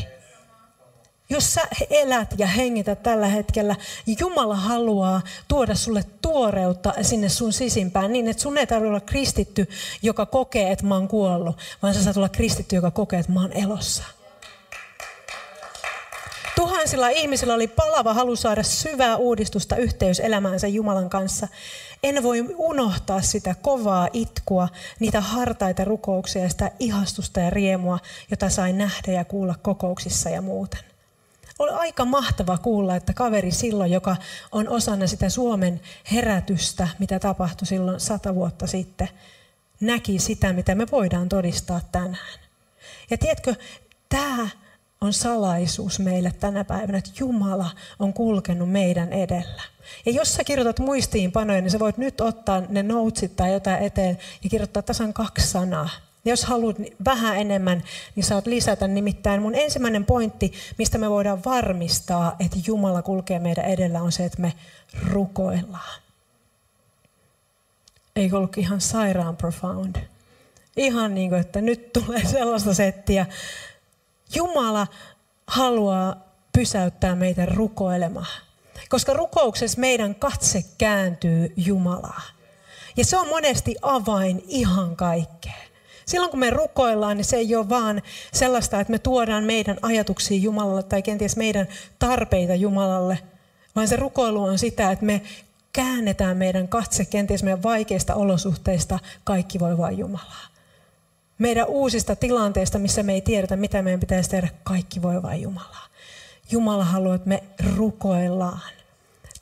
Jos 1.30 1.53
sä 1.53 1.62
elät 1.89 2.34
ja 2.38 2.48
hengität 2.48 3.03
tällä 3.03 3.27
hetkellä, 3.27 3.75
Jumala 4.20 4.56
haluaa 4.56 5.22
tuoda 5.48 5.75
sulle 5.75 6.03
tuoreutta 6.22 6.94
sinne 7.01 7.30
sun 7.30 7.53
sisimpään 7.53 8.13
niin, 8.13 8.27
että 8.27 8.44
sun 8.44 8.58
ei 8.58 8.68
tarvitse 8.68 8.89
olla 8.89 9.00
kristitty, 9.00 9.68
joka 10.01 10.25
kokee, 10.25 10.72
että 10.72 10.86
mä 10.86 10.96
oon 10.96 11.08
kuollut, 11.08 11.58
vaan 11.82 11.94
sä 11.94 12.03
saat 12.03 12.18
olla 12.18 12.30
kristitty, 12.30 12.75
joka 12.75 12.91
kokee, 12.91 13.20
että 13.20 13.32
mä 13.32 13.41
oon 13.41 13.53
elossa 13.53 14.03
Tuhansilla 16.62 17.10
ihmisillä 17.10 17.53
oli 17.53 17.68
palava 17.68 18.13
halu 18.13 18.36
saada 18.36 18.63
syvää 18.63 19.15
uudistusta 19.15 19.75
yhteys 19.75 20.20
elämäänsä 20.20 20.68
Jumalan 20.68 21.10
kanssa. 21.10 21.48
En 22.03 22.24
voi 22.24 22.46
unohtaa 22.58 23.22
sitä 23.22 23.56
kovaa 23.62 24.08
itkua, 24.13 24.68
niitä 25.00 25.22
hartaita 25.22 25.86
rukouksia 25.86 26.44
ja 26.44 26.50
sitä 26.50 26.72
ihastusta 26.80 27.39
ja 27.39 27.50
riemua, 27.50 28.00
jota 28.32 28.50
sain 28.50 28.77
nähdä 28.77 29.12
ja 29.12 29.25
kuulla 29.25 29.56
kokouksissa 29.62 30.30
ja 30.30 30.41
muuten. 30.41 30.80
Oli 31.60 31.72
aika 31.72 32.06
mahtava 32.06 32.58
kuulla, 32.58 32.96
että 32.96 33.13
kaveri 33.13 33.51
silloin, 33.51 33.91
joka 33.91 34.15
on 34.51 34.70
osana 34.70 35.08
sitä 35.08 35.30
Suomen 35.30 35.82
herätystä, 36.12 36.88
mitä 37.00 37.20
tapahtui 37.20 37.68
silloin 37.68 38.00
sata 38.00 38.36
vuotta 38.36 38.68
sitten, 38.68 39.10
näki 39.80 40.20
sitä, 40.20 40.53
mitä 40.53 40.75
me 40.75 40.88
voidaan 40.91 41.30
todistaa 41.30 41.82
tänään. 41.91 42.39
Ja 43.10 43.18
tiedätkö, 43.18 43.56
tämä 44.10 44.50
on 45.01 45.13
salaisuus 45.13 46.00
meille 46.00 46.34
tänä 46.39 46.63
päivänä, 46.63 46.98
että 46.98 47.12
Jumala 47.20 47.70
on 48.00 48.13
kulkenut 48.13 48.72
meidän 48.72 49.13
edellä. 49.13 49.62
Ja 50.05 50.12
jos 50.12 50.34
sä 50.34 50.43
kirjoitat 50.43 50.79
muistiinpanoja, 50.79 51.62
niin 51.62 51.72
sä 51.72 51.79
voit 51.79 51.98
nyt 51.98 52.22
ottaa 52.22 52.62
ne 52.70 52.84
notesit 52.84 53.36
tai 53.36 53.53
jotain 53.53 53.84
eteen 53.84 54.17
ja 54.43 54.50
kirjoittaa 54.50 54.84
tasan 54.84 55.13
kaksi 55.13 55.48
sanaa. 55.48 55.89
Ja 56.25 56.31
jos 56.31 56.46
haluat 56.46 56.75
vähän 57.05 57.38
enemmän, 57.38 57.84
niin 58.15 58.24
saat 58.24 58.48
lisätä. 58.48 58.88
Nimittäin 58.88 59.41
mun 59.41 59.55
ensimmäinen 59.55 60.05
pointti, 60.05 60.53
mistä 60.77 60.98
me 60.98 61.10
voidaan 61.10 61.43
varmistaa, 61.46 62.36
että 62.39 62.58
Jumala 62.67 63.01
kulkee 63.01 63.39
meidän 63.39 63.65
edellä, 63.65 64.01
on 64.01 64.12
se, 64.12 64.25
että 64.25 64.41
me 64.41 64.53
rukoillaan. 65.08 66.01
Eikö 68.15 68.38
ollut 68.38 68.58
ihan 68.58 68.81
sairaan 68.81 69.38
profound? 69.38 69.96
Ihan 70.77 71.15
niin 71.15 71.29
kuin, 71.29 71.41
että 71.41 71.62
nyt 71.62 71.93
tulee 71.93 72.25
sellaista 72.25 72.74
settiä. 72.74 73.25
Jumala 74.36 74.88
haluaa 75.48 76.16
pysäyttää 76.54 77.16
meitä 77.16 77.46
rukoilemaan. 77.46 78.42
Koska 78.90 79.14
rukouksessa 79.14 79.80
meidän 79.80 80.16
katse 80.16 80.66
kääntyy 80.78 81.54
Jumalaa. 81.58 82.22
Ja 82.98 83.06
se 83.06 83.18
on 83.18 83.28
monesti 83.28 83.76
avain 83.82 84.44
ihan 84.48 84.96
kaikkeen. 84.96 85.72
Silloin 86.06 86.32
kun 86.32 86.40
me 86.40 86.50
rukoillaan, 86.50 87.18
niin 87.18 87.26
se 87.26 87.38
ei 87.38 87.56
ole 87.56 87.70
vaan 87.70 88.02
sellaista, 88.34 88.80
että 88.80 88.92
me 88.92 89.00
tuodaan 89.00 89.44
meidän 89.44 89.78
ajatuksia 89.82 90.38
Jumalalle 90.38 90.84
tai 90.84 91.02
kenties 91.02 91.38
meidän 91.38 91.68
tarpeita 92.00 92.56
Jumalalle, 92.56 93.20
vaan 93.76 93.88
se 93.88 93.96
rukoilu 93.96 94.44
on 94.44 94.58
sitä, 94.58 94.92
että 94.92 95.06
me 95.06 95.22
käännetään 95.74 96.38
meidän 96.38 96.68
katse 96.68 97.06
kenties 97.06 97.44
meidän 97.44 97.64
vaikeista 97.64 98.16
olosuhteista 98.16 99.00
kaikki 99.24 99.60
voi 99.60 99.78
vain 99.78 99.98
Jumalaa. 99.98 100.50
Meidän 101.42 101.68
uusista 101.68 102.16
tilanteista, 102.16 102.80
missä 102.80 103.04
me 103.04 103.14
ei 103.14 103.22
tiedetä, 103.22 103.56
mitä 103.56 103.82
meidän 103.82 104.00
pitäisi 104.00 104.30
tehdä, 104.30 104.50
kaikki 104.64 105.02
voi 105.02 105.24
vain 105.24 105.42
Jumalaa. 105.42 105.88
Jumala 106.52 106.84
haluaa, 106.84 107.16
että 107.16 107.30
me 107.30 107.44
rukoillaan. 107.76 108.72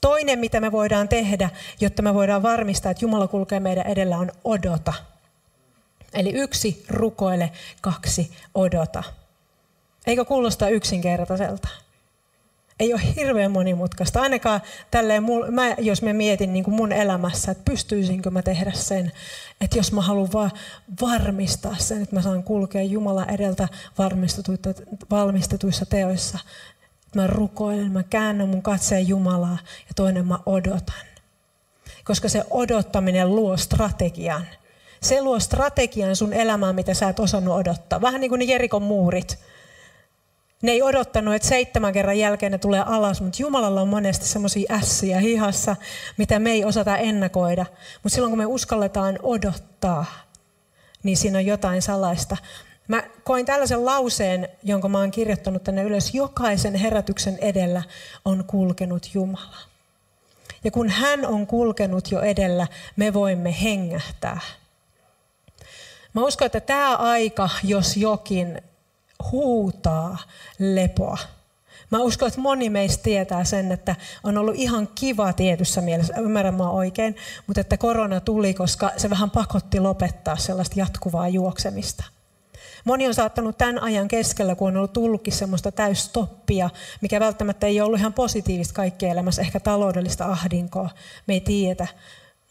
Toinen, 0.01 0.39
mitä 0.39 0.59
me 0.59 0.71
voidaan 0.71 1.09
tehdä, 1.09 1.49
jotta 1.81 2.01
me 2.01 2.13
voidaan 2.13 2.43
varmistaa, 2.43 2.91
että 2.91 3.05
Jumala 3.05 3.27
kulkee 3.27 3.59
meidän 3.59 3.87
edellä, 3.87 4.17
on 4.17 4.31
odota. 4.43 4.93
Eli 6.13 6.29
yksi, 6.29 6.85
rukoile, 6.89 7.51
kaksi, 7.81 8.31
odota. 8.55 9.03
Eikö 10.07 10.25
kuulosta 10.25 10.69
yksinkertaiselta? 10.69 11.67
Ei 12.79 12.93
ole 12.93 13.01
hirveän 13.15 13.51
monimutkaista. 13.51 14.21
Ainakaan 14.21 14.61
tälleen, 14.91 15.23
mä, 15.51 15.75
jos 15.77 16.01
mä 16.01 16.13
mietin 16.13 16.53
niin 16.53 16.63
kuin 16.63 16.75
mun 16.75 16.91
elämässä, 16.91 17.51
että 17.51 17.71
pystyisinkö 17.71 18.31
mä 18.31 18.41
tehdä 18.41 18.71
sen, 18.71 19.11
että 19.61 19.77
jos 19.77 19.91
mä 19.91 20.01
haluan 20.01 20.33
vaan 20.33 20.51
varmistaa 21.01 21.75
sen, 21.77 22.01
että 22.01 22.15
mä 22.15 22.21
saan 22.21 22.43
kulkea 22.43 22.83
Jumala 22.83 23.25
edeltä 23.25 23.67
valmistetuissa 25.09 25.85
teoissa, 25.85 26.39
Mä 27.15 27.27
rukoilen, 27.27 27.91
mä 27.91 28.03
käännän 28.03 28.49
mun 28.49 28.61
katseen 28.61 29.07
Jumalaa 29.07 29.57
ja 29.63 29.93
toinen 29.95 30.27
mä 30.27 30.39
odotan. 30.45 31.05
Koska 32.03 32.29
se 32.29 32.43
odottaminen 32.49 33.35
luo 33.35 33.57
strategian. 33.57 34.45
Se 35.01 35.21
luo 35.21 35.39
strategian 35.39 36.15
sun 36.15 36.33
elämään, 36.33 36.75
mitä 36.75 36.93
sä 36.93 37.09
et 37.09 37.19
osannut 37.19 37.55
odottaa. 37.55 38.01
Vähän 38.01 38.21
niin 38.21 38.29
kuin 38.29 38.39
ne 38.39 38.45
Jerikon 38.45 38.83
muurit. 38.83 39.39
Ne 40.61 40.71
ei 40.71 40.81
odottanut, 40.81 41.35
että 41.35 41.47
seitsemän 41.47 41.93
kerran 41.93 42.17
jälkeen 42.19 42.51
ne 42.51 42.57
tulee 42.57 42.83
alas, 42.85 43.21
mutta 43.21 43.41
Jumalalla 43.41 43.81
on 43.81 43.87
monesti 43.87 44.25
semmoisia 44.25 44.75
ässiä 44.75 45.19
hihassa, 45.19 45.75
mitä 46.17 46.39
me 46.39 46.51
ei 46.51 46.65
osata 46.65 46.97
ennakoida. 46.97 47.65
Mutta 48.03 48.15
silloin 48.15 48.31
kun 48.31 48.37
me 48.37 48.45
uskalletaan 48.45 49.19
odottaa, 49.23 50.05
niin 51.03 51.17
siinä 51.17 51.37
on 51.37 51.45
jotain 51.45 51.81
salaista. 51.81 52.37
Mä 52.87 53.03
koin 53.23 53.45
tällaisen 53.45 53.85
lauseen, 53.85 54.49
jonka 54.63 54.89
mä 54.89 54.97
oon 54.97 55.11
kirjoittanut 55.11 55.63
tänne 55.63 55.83
ylös. 55.83 56.13
Jokaisen 56.13 56.75
herätyksen 56.75 57.37
edellä 57.41 57.83
on 58.25 58.43
kulkenut 58.47 59.09
Jumala. 59.13 59.57
Ja 60.63 60.71
kun 60.71 60.89
hän 60.89 61.25
on 61.25 61.47
kulkenut 61.47 62.11
jo 62.11 62.21
edellä, 62.21 62.67
me 62.95 63.13
voimme 63.13 63.55
hengähtää. 63.63 64.39
Mä 66.13 66.21
uskon, 66.21 66.45
että 66.45 66.59
tämä 66.59 66.95
aika, 66.95 67.49
jos 67.63 67.97
jokin, 67.97 68.61
huutaa 69.31 70.17
lepoa. 70.59 71.17
Mä 71.91 71.99
uskon, 71.99 72.27
että 72.27 72.41
moni 72.41 72.69
meistä 72.69 73.03
tietää 73.03 73.43
sen, 73.43 73.71
että 73.71 73.95
on 74.23 74.37
ollut 74.37 74.55
ihan 74.55 74.87
kiva 74.95 75.33
tietyssä 75.33 75.81
mielessä, 75.81 76.13
ymmärrän 76.17 76.55
mä 76.55 76.69
oikein, 76.69 77.15
mutta 77.47 77.61
että 77.61 77.77
korona 77.77 78.19
tuli, 78.19 78.53
koska 78.53 78.91
se 78.97 79.09
vähän 79.09 79.31
pakotti 79.31 79.79
lopettaa 79.79 80.37
sellaista 80.37 80.79
jatkuvaa 80.79 81.27
juoksemista– 81.27 82.03
Moni 82.85 83.07
on 83.07 83.13
saattanut 83.13 83.57
tämän 83.57 83.83
ajan 83.83 84.07
keskellä, 84.07 84.55
kun 84.55 84.67
on 84.67 84.77
ollut 84.77 84.93
tullutkin 84.93 85.33
semmoista 85.33 85.71
täystoppia, 85.71 86.69
mikä 87.01 87.19
välttämättä 87.19 87.67
ei 87.67 87.81
ollut 87.81 87.99
ihan 87.99 88.13
positiivista 88.13 88.73
kaikkien 88.73 89.11
elämässä, 89.11 89.41
ehkä 89.41 89.59
taloudellista 89.59 90.25
ahdinkoa, 90.25 90.89
me 91.27 91.33
ei 91.33 91.41
tiedä. 91.41 91.87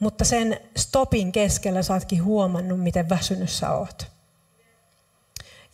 Mutta 0.00 0.24
sen 0.24 0.60
stopin 0.76 1.32
keskellä 1.32 1.82
saatkin 1.82 2.24
huomannut, 2.24 2.80
miten 2.80 3.08
väsynyt 3.08 3.50
sä 3.50 3.70
oot. 3.70 4.17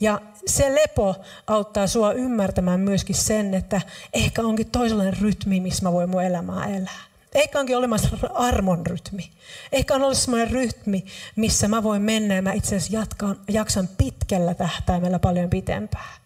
Ja 0.01 0.21
se 0.47 0.75
lepo 0.75 1.17
auttaa 1.47 1.87
sua 1.87 2.13
ymmärtämään 2.13 2.81
myöskin 2.81 3.17
sen, 3.17 3.55
että 3.55 3.81
ehkä 4.13 4.43
onkin 4.43 4.71
toisenlainen 4.71 5.21
rytmi, 5.21 5.61
missä 5.61 5.83
mä 5.83 5.93
voin 5.93 6.11
mun 6.11 6.23
elämää 6.23 6.67
elää. 6.67 7.01
Ehkä 7.35 7.61
onkin 7.61 7.77
olemassa 7.77 8.09
armon 8.35 8.87
rytmi. 8.87 9.31
Ehkä 9.73 9.95
on 9.95 10.03
olemassa 10.03 10.25
sellainen 10.25 10.51
rytmi, 10.51 11.05
missä 11.37 11.69
mä 11.69 11.83
voin 11.83 12.03
mennä 12.03 12.35
ja 12.35 12.43
mä 12.43 12.53
itse 12.53 12.77
asiassa 12.77 12.97
jatkan, 12.97 13.37
jaksan 13.49 13.89
pitkällä 13.99 14.55
tähtäimellä 14.55 15.19
paljon 15.19 15.51
pitempään. 15.51 16.21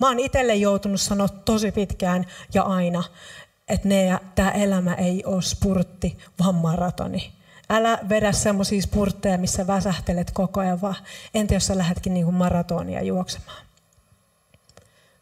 Mä 0.00 0.06
oon 0.08 0.20
itselle 0.20 0.54
joutunut 0.54 1.00
sanoa 1.00 1.28
tosi 1.28 1.72
pitkään 1.72 2.26
ja 2.54 2.62
aina, 2.62 3.04
että 3.68 3.88
tämä 4.34 4.50
elämä 4.50 4.94
ei 4.94 5.24
ole 5.24 5.42
spurtti, 5.42 6.18
vaan 6.40 6.54
maratoni. 6.54 7.32
Älä 7.70 7.98
vedä 8.08 8.32
semmoisia 8.32 8.82
spurtteja, 8.82 9.38
missä 9.38 9.66
väsähtelet 9.66 10.30
koko 10.30 10.60
ajan, 10.60 10.80
vaan 10.80 10.96
entä 11.34 11.54
jos 11.54 11.66
sä 11.66 11.78
lähdetkin 11.78 12.14
niin 12.14 12.24
kuin 12.24 12.36
maratonia 12.36 13.02
juoksemaan. 13.02 13.64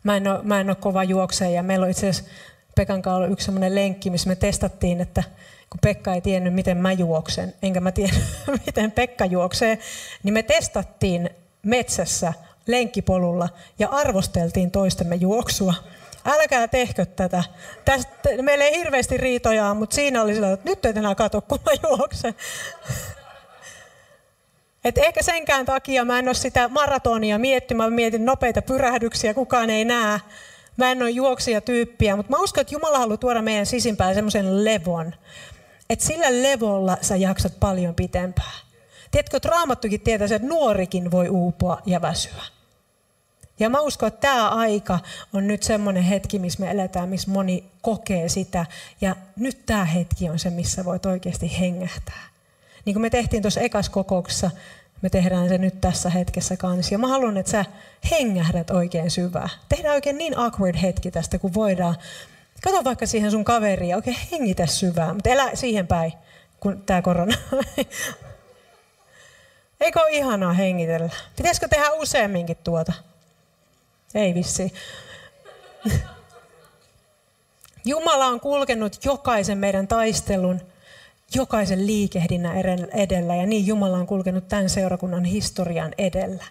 Mä 0.02 0.16
en, 0.16 0.28
ole, 0.28 0.40
mä 0.42 0.60
en 0.60 0.70
ole 0.70 0.76
kova 0.76 1.04
juokseja 1.04 1.50
ja 1.50 1.62
meillä 1.62 1.84
on 1.84 1.90
itse 1.90 2.08
asiassa 2.08 2.30
Pekan 2.74 3.02
kanssa 3.02 3.26
yksi 3.26 3.44
sellainen 3.44 3.74
lenkki, 3.74 4.10
missä 4.10 4.28
me 4.28 4.36
testattiin, 4.36 5.00
että 5.00 5.22
kun 5.70 5.78
Pekka 5.82 6.14
ei 6.14 6.20
tiennyt, 6.20 6.54
miten 6.54 6.76
mä 6.76 6.92
juoksen, 6.92 7.54
enkä 7.62 7.80
mä 7.80 7.92
tiedä, 7.92 8.12
miten 8.66 8.92
Pekka 8.92 9.24
juoksee, 9.24 9.78
niin 10.22 10.34
me 10.34 10.42
testattiin 10.42 11.30
metsässä 11.62 12.32
lenkkipolulla 12.66 13.48
ja 13.78 13.88
arvosteltiin 13.88 14.70
toistemme 14.70 15.14
juoksua. 15.14 15.74
Älkää 16.24 16.68
tehkö 16.68 17.06
tätä. 17.06 17.44
Tästä, 17.84 18.12
meillä 18.42 18.64
ei 18.64 18.78
hirveästi 18.78 19.16
riitoja, 19.16 19.74
mutta 19.74 19.94
siinä 19.94 20.22
oli 20.22 20.34
sillä, 20.34 20.52
että 20.52 20.70
nyt 20.70 20.84
et 20.86 20.96
enää 20.96 21.14
katso, 21.14 21.40
kun 21.40 21.58
mä 21.66 21.72
juoksen. 21.88 22.34
Et 24.84 24.98
ehkä 24.98 25.22
senkään 25.22 25.66
takia 25.66 26.04
mä 26.04 26.18
en 26.18 26.28
ole 26.28 26.34
sitä 26.34 26.68
maratonia 26.68 27.38
miettimään, 27.38 27.92
mietin 27.92 28.24
nopeita 28.24 28.62
pyrähdyksiä, 28.62 29.34
kukaan 29.34 29.70
ei 29.70 29.84
näe. 29.84 30.20
Mä 30.76 30.92
en 30.92 31.02
ole 31.02 31.10
juoksija 31.10 31.60
tyyppiä, 31.60 32.16
mutta 32.16 32.30
mä 32.30 32.42
uskon, 32.42 32.60
että 32.60 32.74
Jumala 32.74 32.98
haluaa 32.98 33.16
tuoda 33.16 33.42
meidän 33.42 33.66
sisimpään 33.66 34.14
semmoisen 34.14 34.64
levon, 34.64 35.14
että 35.90 36.04
sillä 36.04 36.42
levolla 36.42 36.96
sä 37.00 37.16
jaksat 37.16 37.52
paljon 37.60 37.94
pitempään. 37.94 38.62
Tiedätkö, 39.10 39.36
että 39.36 39.48
Raamattukin 39.48 40.00
tietää, 40.00 40.24
että 40.24 40.48
nuorikin 40.48 41.10
voi 41.10 41.28
uupua 41.28 41.82
ja 41.86 42.02
väsyä. 42.02 42.42
Ja 43.58 43.70
mä 43.70 43.80
uskon, 43.80 44.06
että 44.06 44.20
tämä 44.20 44.48
aika 44.48 44.98
on 45.32 45.46
nyt 45.46 45.62
semmoinen 45.62 46.02
hetki, 46.02 46.38
missä 46.38 46.60
me 46.60 46.70
eletään, 46.70 47.08
missä 47.08 47.30
moni 47.30 47.64
kokee 47.82 48.28
sitä. 48.28 48.66
Ja 49.00 49.16
nyt 49.36 49.66
tämä 49.66 49.84
hetki 49.84 50.30
on 50.30 50.38
se, 50.38 50.50
missä 50.50 50.84
voit 50.84 51.06
oikeasti 51.06 51.60
hengähtää. 51.60 52.22
Niin 52.84 52.94
kuin 52.94 53.02
me 53.02 53.10
tehtiin 53.10 53.42
tuossa 53.42 53.60
ekas 53.60 53.88
kokouksessa, 53.88 54.50
me 55.02 55.10
tehdään 55.10 55.48
se 55.48 55.58
nyt 55.58 55.80
tässä 55.80 56.10
hetkessä 56.10 56.56
kanssa. 56.56 56.94
Ja 56.94 56.98
mä 56.98 57.06
haluan, 57.06 57.36
että 57.36 57.52
sä 57.52 57.64
hengähdät 58.10 58.70
oikein 58.70 59.10
syvää. 59.10 59.48
Tehdään 59.68 59.94
oikein 59.94 60.18
niin 60.18 60.38
awkward 60.38 60.76
hetki 60.82 61.10
tästä, 61.10 61.38
kun 61.38 61.54
voidaan. 61.54 61.96
Kato 62.62 62.84
vaikka 62.84 63.06
siihen 63.06 63.30
sun 63.30 63.44
kaveriin 63.44 63.90
ja 63.90 63.96
oikein 63.96 64.16
hengitä 64.32 64.66
syvää, 64.66 65.14
mutta 65.14 65.30
elä 65.30 65.50
siihen 65.54 65.86
päin, 65.86 66.12
kun 66.60 66.82
tää 66.86 67.02
korona. 67.02 67.36
Eikö 69.80 70.00
ole 70.00 70.10
ihanaa 70.10 70.52
hengitellä? 70.52 71.10
Pitäisikö 71.36 71.68
tehdä 71.68 71.92
useamminkin 71.92 72.56
tuota? 72.64 72.92
Ei 74.14 74.34
vissi. 74.34 74.72
Jumala 77.84 78.26
on 78.26 78.40
kulkenut 78.40 79.04
jokaisen 79.04 79.58
meidän 79.58 79.88
taistelun, 79.88 80.60
jokaisen 81.34 81.86
liikehdinnän 81.86 82.56
edellä 82.94 83.36
ja 83.36 83.46
niin 83.46 83.66
Jumala 83.66 83.96
on 83.96 84.06
kulkenut 84.06 84.48
tämän 84.48 84.70
seurakunnan 84.70 85.24
historian 85.24 85.94
edellä. 85.98 86.44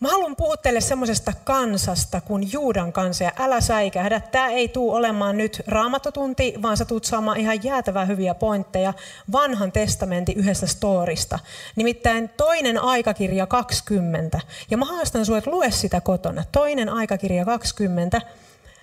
Mä 0.00 0.08
haluan 0.08 0.36
puhua 0.36 0.56
teille 0.56 0.80
semmoisesta 0.80 1.32
kansasta 1.44 2.20
kuin 2.20 2.52
Juudan 2.52 2.92
kansa 2.92 3.24
ja 3.24 3.32
älä 3.38 3.60
säikähdä. 3.60 4.20
Tämä 4.20 4.48
ei 4.48 4.68
tule 4.68 4.96
olemaan 4.96 5.36
nyt 5.36 5.62
raamatotunti, 5.66 6.54
vaan 6.62 6.76
sä 6.76 6.84
tulet 6.84 7.04
saamaan 7.04 7.40
ihan 7.40 7.64
jäätävää 7.64 8.04
hyviä 8.04 8.34
pointteja 8.34 8.94
vanhan 9.32 9.72
testamentin 9.72 10.36
yhdestä 10.38 10.66
storista. 10.66 11.38
Nimittäin 11.76 12.28
toinen 12.28 12.82
aikakirja 12.82 13.46
20. 13.46 14.40
Ja 14.70 14.76
mä 14.76 14.84
haastan 14.84 15.24
sinua, 15.24 15.38
että 15.38 15.50
lue 15.50 15.70
sitä 15.70 16.00
kotona. 16.00 16.44
Toinen 16.52 16.88
aikakirja 16.88 17.44
20 17.44 18.20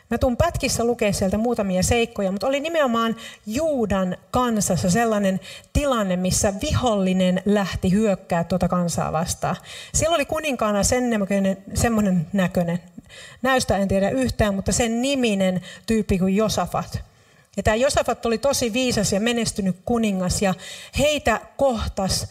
Mä 0.10 0.18
tuun 0.18 0.38
pätkissä 0.38 0.84
lukea 0.84 1.14
sieltä 1.14 1.38
muutamia 1.38 1.84
seikkoja, 1.84 2.32
mutta 2.32 2.48
oli 2.48 2.60
nimenomaan 2.60 3.16
Juudan 3.48 4.18
kansassa 4.32 4.90
sellainen 4.90 5.40
tilanne, 5.74 6.16
missä 6.16 6.54
vihollinen 6.62 7.42
lähti 7.46 7.92
hyökkää 7.92 8.44
tuota 8.44 8.68
kansaa 8.68 9.12
vastaan. 9.12 9.56
Siellä 9.94 10.16
oli 10.16 10.26
kuninkaana 10.26 10.84
sen 10.84 11.10
näköinen, 11.10 11.58
semmoinen 11.74 12.28
näköinen, 12.34 12.80
näystä 13.42 13.78
en 13.78 13.88
tiedä 13.88 14.10
yhtään, 14.10 14.56
mutta 14.56 14.72
sen 14.72 15.02
niminen 15.02 15.62
tyyppi 15.86 16.20
kuin 16.20 16.36
Josafat. 16.36 17.00
Ja 17.58 17.64
tämä 17.64 17.76
Josafat 17.76 18.26
oli 18.26 18.38
tosi 18.38 18.74
viisas 18.74 19.14
ja 19.14 19.20
menestynyt 19.20 19.78
kuningas 19.86 20.42
ja 20.42 20.54
heitä 21.00 21.42
kohtas 21.58 22.28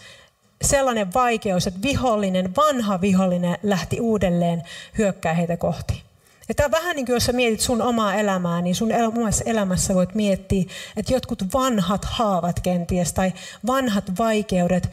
sellainen 0.62 1.14
vaikeus, 1.14 1.66
että 1.66 1.83
vihollinen, 1.83 2.57
vanha 2.57 3.00
vihollinen 3.00 3.59
lähti 3.62 4.00
uudelleen 4.00 4.62
hyökkää 4.99 5.35
heitä 5.35 5.57
kohti. 5.57 6.04
Ja 6.49 6.55
tämä 6.55 6.65
on 6.65 6.71
vähän 6.71 6.97
niin 6.97 7.07
kuin 7.07 7.15
jos 7.15 7.25
sä 7.25 7.33
mietit 7.33 7.61
sun 7.61 7.83
omaa 7.83 8.15
elämää, 8.15 8.63
niin 8.63 8.75
sun 8.75 8.91
omassa 9.19 9.45
elämässä 9.47 9.95
voit 9.95 10.15
miettiä, 10.15 10.65
että 10.97 11.13
jotkut 11.13 11.43
vanhat 11.55 12.05
haavat 12.05 12.61
kenties 12.61 13.13
tai 13.13 13.33
vanhat 13.67 14.05
vaikeudet 14.19 14.91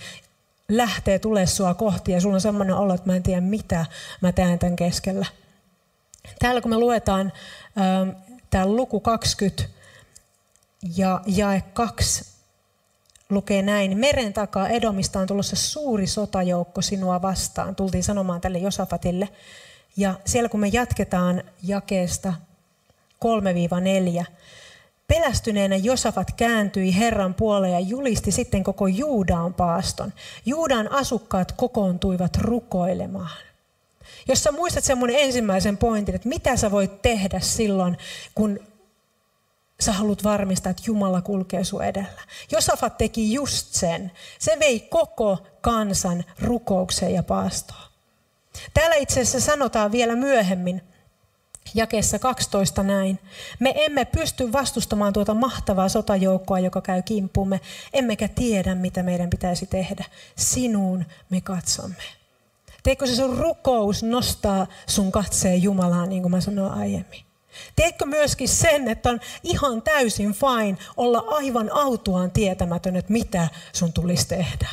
lähtee 0.70 1.20
tulee 1.20 1.46
sua 1.46 1.74
kohti 1.74 2.12
ja 2.12 2.22
sulla 2.22 2.36
on 2.36 2.42
semmoinen 2.42 2.76
olo, 2.76 2.94
että 2.94 3.10
mä 3.10 3.16
en 3.16 3.24
tiedä 3.24 3.42
mitä 3.42 3.86
mä 4.22 4.32
teen 4.32 4.60
tämän 4.60 4.76
keskellä. 4.76 5.26
Täällä 6.40 6.62
kun 6.62 6.72
me 6.72 6.78
luetaan 6.78 7.32
ähm, 7.78 8.10
tämä 8.50 8.66
luku 8.66 9.00
20 9.00 9.64
ja 10.96 11.22
jae 11.26 11.64
2 11.74 12.26
lukee 13.30 13.62
näin. 13.62 13.98
Meren 13.98 14.34
takaa 14.34 14.70
Edomista 14.70 15.20
on 15.20 15.28
tulossa 15.28 15.56
suuri 15.56 16.08
sotajoukko 16.08 16.82
sinua 16.82 17.22
vastaan. 17.22 17.76
Tultiin 17.76 18.04
sanomaan 18.04 18.42
tälle 18.42 18.58
Josafatille. 18.58 19.30
Ja 19.98 20.14
siellä 20.26 20.50
kun 20.50 20.60
me 20.60 20.68
jatketaan 20.68 21.44
jakeesta 21.64 22.34
3-4, 24.24 24.26
Pelästyneenä 25.08 25.76
Josafat 25.76 26.32
kääntyi 26.32 26.98
Herran 26.98 27.34
puoleen 27.34 27.74
ja 27.74 27.80
julisti 27.80 28.32
sitten 28.32 28.64
koko 28.64 28.88
Juudaan 28.88 29.54
paaston. 29.54 30.14
Juudan 30.46 30.92
asukkaat 30.92 31.52
kokoontuivat 31.52 32.38
rukoilemaan. 32.38 33.38
Jos 34.28 34.44
sä 34.44 34.52
muistat 34.52 34.84
semmoinen 34.84 35.20
ensimmäisen 35.20 35.78
pointin, 35.78 36.16
että 36.16 36.30
mitä 36.30 36.56
sä 36.56 36.72
voit 36.72 37.02
tehdä 37.02 37.40
silloin, 37.40 37.98
kun 38.36 38.60
sä 39.80 39.92
haluat 39.92 40.24
varmistaa, 40.24 40.70
että 40.70 40.84
Jumala 40.86 41.22
kulkee 41.22 41.64
sun 41.64 41.84
edellä. 41.84 42.22
Josafat 42.52 42.98
teki 42.98 43.34
just 43.34 43.74
sen. 43.74 44.12
Se 44.40 44.58
vei 44.60 44.80
koko 44.80 45.38
kansan 45.62 46.24
rukoukseen 46.42 47.14
ja 47.14 47.24
paastoon. 47.24 47.91
Täällä 48.74 48.96
itse 48.96 49.22
asiassa 49.22 49.52
sanotaan 49.52 49.92
vielä 49.92 50.16
myöhemmin, 50.16 50.82
jakeessa 51.74 52.20
12 52.20 52.84
näin. 52.84 53.20
Me 53.60 53.74
emme 53.76 54.06
pysty 54.06 54.52
vastustamaan 54.52 55.14
tuota 55.14 55.34
mahtavaa 55.34 55.90
sotajoukkoa, 55.90 56.60
joka 56.60 56.82
käy 56.82 57.02
kimppumme, 57.02 57.60
emmekä 57.94 58.28
tiedä, 58.28 58.76
mitä 58.76 59.04
meidän 59.04 59.30
pitäisi 59.30 59.66
tehdä. 59.66 60.06
Sinuun 60.36 61.06
me 61.30 61.42
katsomme. 61.42 62.04
Teikö 62.84 63.08
se 63.08 63.16
sun 63.16 63.38
rukous 63.38 64.04
nostaa 64.04 64.68
sun 64.88 65.12
katseen 65.12 65.64
Jumalaan, 65.64 66.10
niin 66.10 66.22
kuin 66.22 66.32
mä 66.32 66.42
sanoin 66.42 66.74
aiemmin? 66.74 67.22
Teekö 67.76 68.06
myöskin 68.06 68.50
sen, 68.50 68.88
että 68.88 69.10
on 69.10 69.20
ihan 69.44 69.82
täysin 69.82 70.34
fine 70.34 70.78
olla 70.98 71.24
aivan 71.28 71.70
autuaan 71.74 72.32
tietämätön, 72.32 72.96
että 72.96 73.14
mitä 73.14 73.48
sun 73.74 73.94
tulisi 73.94 74.28
tehdä? 74.28 74.68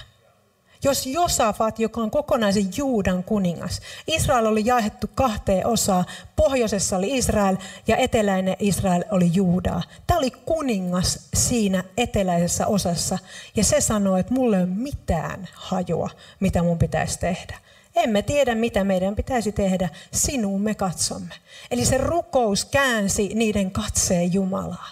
Jos 0.82 1.06
Josafat, 1.06 1.78
joka 1.78 2.00
on 2.00 2.11
kokonaisen 2.11 2.70
Juudan 2.76 3.25
kuningas, 3.25 3.80
Israel 4.06 4.47
oli 4.47 4.62
jaettu 4.64 5.06
kahteen 5.14 5.66
osaan, 5.66 6.04
pohjoisessa 6.37 6.96
oli 6.96 7.18
Israel 7.18 7.57
ja 7.87 7.96
eteläinen 7.96 8.57
Israel 8.59 9.05
oli 9.11 9.31
Juudaa. 9.35 9.83
Tämä 10.07 10.18
oli 10.18 10.31
kuningas 10.31 11.29
siinä 11.35 11.85
eteläisessä 11.96 12.66
osassa 12.66 13.18
ja 13.57 13.64
se 13.64 13.81
sanoi, 13.81 14.20
että 14.20 14.35
mulle 14.35 14.57
ei 14.57 14.62
ole 14.62 14.70
mitään 14.74 15.48
hajua, 15.55 16.11
mitä 16.40 16.62
mun 16.62 16.79
pitäisi 16.79 17.18
tehdä. 17.18 17.59
Emme 17.94 18.22
tiedä, 18.22 18.55
mitä 18.55 18.85
meidän 18.85 19.16
pitäisi 19.16 19.52
tehdä, 19.52 19.88
sinuun 20.12 20.61
me 20.61 20.74
katsomme. 20.74 21.35
Eli 21.70 21.85
se 21.85 21.98
rukous 21.98 22.64
käänsi 22.64 23.31
niiden 23.35 23.70
katseen 23.70 24.33
Jumalaa. 24.33 24.88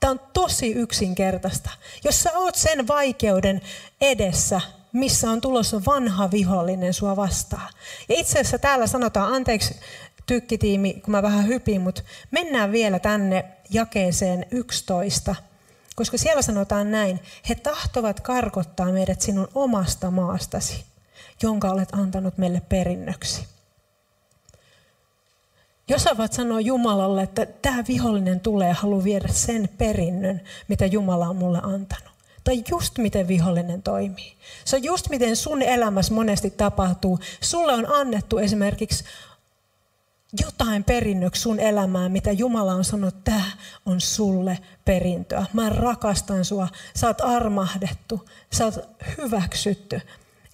Tämä 0.00 0.10
on 0.10 0.20
tosi 0.32 0.72
yksinkertaista. 0.72 1.70
Jos 2.04 2.22
sä 2.22 2.38
oot 2.38 2.54
sen 2.54 2.88
vaikeuden 2.88 3.60
edessä, 4.00 4.60
missä 4.92 5.30
on 5.30 5.40
tulossa 5.40 5.84
vanha 5.86 6.30
vihollinen 6.30 6.94
sua 6.94 7.16
vastaan. 7.16 7.72
Ja 8.08 8.14
itse 8.18 8.32
asiassa 8.32 8.58
täällä 8.58 8.86
sanotaan, 8.86 9.34
anteeksi 9.34 9.76
tykkitiimi, 10.26 10.94
kun 10.94 11.12
mä 11.12 11.22
vähän 11.22 11.46
hypin, 11.46 11.80
mutta 11.80 12.02
mennään 12.30 12.72
vielä 12.72 12.98
tänne 12.98 13.44
jakeeseen 13.70 14.46
11, 14.50 15.34
koska 15.96 16.18
siellä 16.18 16.42
sanotaan 16.42 16.90
näin, 16.90 17.20
he 17.48 17.54
tahtovat 17.54 18.20
karkottaa 18.20 18.92
meidät 18.92 19.20
sinun 19.20 19.48
omasta 19.54 20.10
maastasi, 20.10 20.84
jonka 21.42 21.70
olet 21.70 21.88
antanut 21.92 22.38
meille 22.38 22.62
perinnöksi. 22.68 23.46
Josavat 25.88 26.32
sanoo 26.32 26.58
Jumalalle, 26.58 27.22
että 27.22 27.46
tämä 27.46 27.84
vihollinen 27.88 28.40
tulee 28.40 28.68
ja 28.68 28.74
haluaa 28.74 29.04
viedä 29.04 29.28
sen 29.28 29.68
perinnön, 29.78 30.40
mitä 30.68 30.86
Jumala 30.86 31.28
on 31.28 31.36
mulle 31.36 31.60
antanut. 31.62 32.17
Tai 32.48 32.64
just 32.70 32.98
miten 32.98 33.28
vihollinen 33.28 33.82
toimii. 33.82 34.32
Se 34.64 34.76
on 34.76 34.84
just 34.84 35.08
miten 35.08 35.36
sun 35.36 35.62
elämässä 35.62 36.14
monesti 36.14 36.50
tapahtuu. 36.50 37.18
Sulle 37.40 37.72
on 37.72 37.92
annettu 37.94 38.38
esimerkiksi 38.38 39.04
jotain 40.40 40.84
perinnöksi 40.84 41.42
sun 41.42 41.60
elämään, 41.60 42.12
mitä 42.12 42.32
Jumala 42.32 42.72
on 42.72 42.84
sanonut, 42.84 43.24
tämä 43.24 43.44
on 43.86 44.00
sulle 44.00 44.58
perintöä. 44.84 45.46
Mä 45.52 45.68
rakastan 45.68 46.44
sua, 46.44 46.68
sä 46.96 47.06
oot 47.06 47.20
armahdettu, 47.20 48.28
sä 48.52 48.64
oot 48.64 48.78
hyväksytty. 49.18 50.00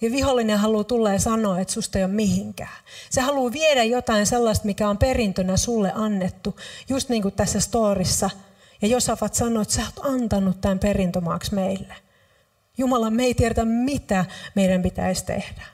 Ja 0.01 0.11
vihollinen 0.11 0.59
haluaa 0.59 0.83
tulla 0.83 1.13
ja 1.13 1.19
sanoa, 1.19 1.59
että 1.59 1.73
susta 1.73 1.97
ei 1.97 2.05
ole 2.05 2.13
mihinkään. 2.13 2.77
Se 3.09 3.21
haluaa 3.21 3.51
viedä 3.51 3.83
jotain 3.83 4.25
sellaista, 4.25 4.65
mikä 4.65 4.89
on 4.89 4.97
perintönä 4.97 5.57
sulle 5.57 5.91
annettu. 5.95 6.55
Just 6.89 7.09
niin 7.09 7.21
kuin 7.21 7.33
tässä 7.33 7.59
storissa– 7.59 8.29
ja 8.81 8.87
Josafat 8.87 9.33
sanoi, 9.33 9.61
että 9.61 9.73
sä 9.73 9.81
oot 9.81 10.13
antanut 10.13 10.61
tämän 10.61 10.79
perintömaaksi 10.79 11.55
meille. 11.55 11.95
Jumala, 12.77 13.09
me 13.09 13.23
ei 13.23 13.33
tiedä, 13.33 13.65
mitä 13.65 14.25
meidän 14.55 14.81
pitäisi 14.81 15.25
tehdä. 15.25 15.65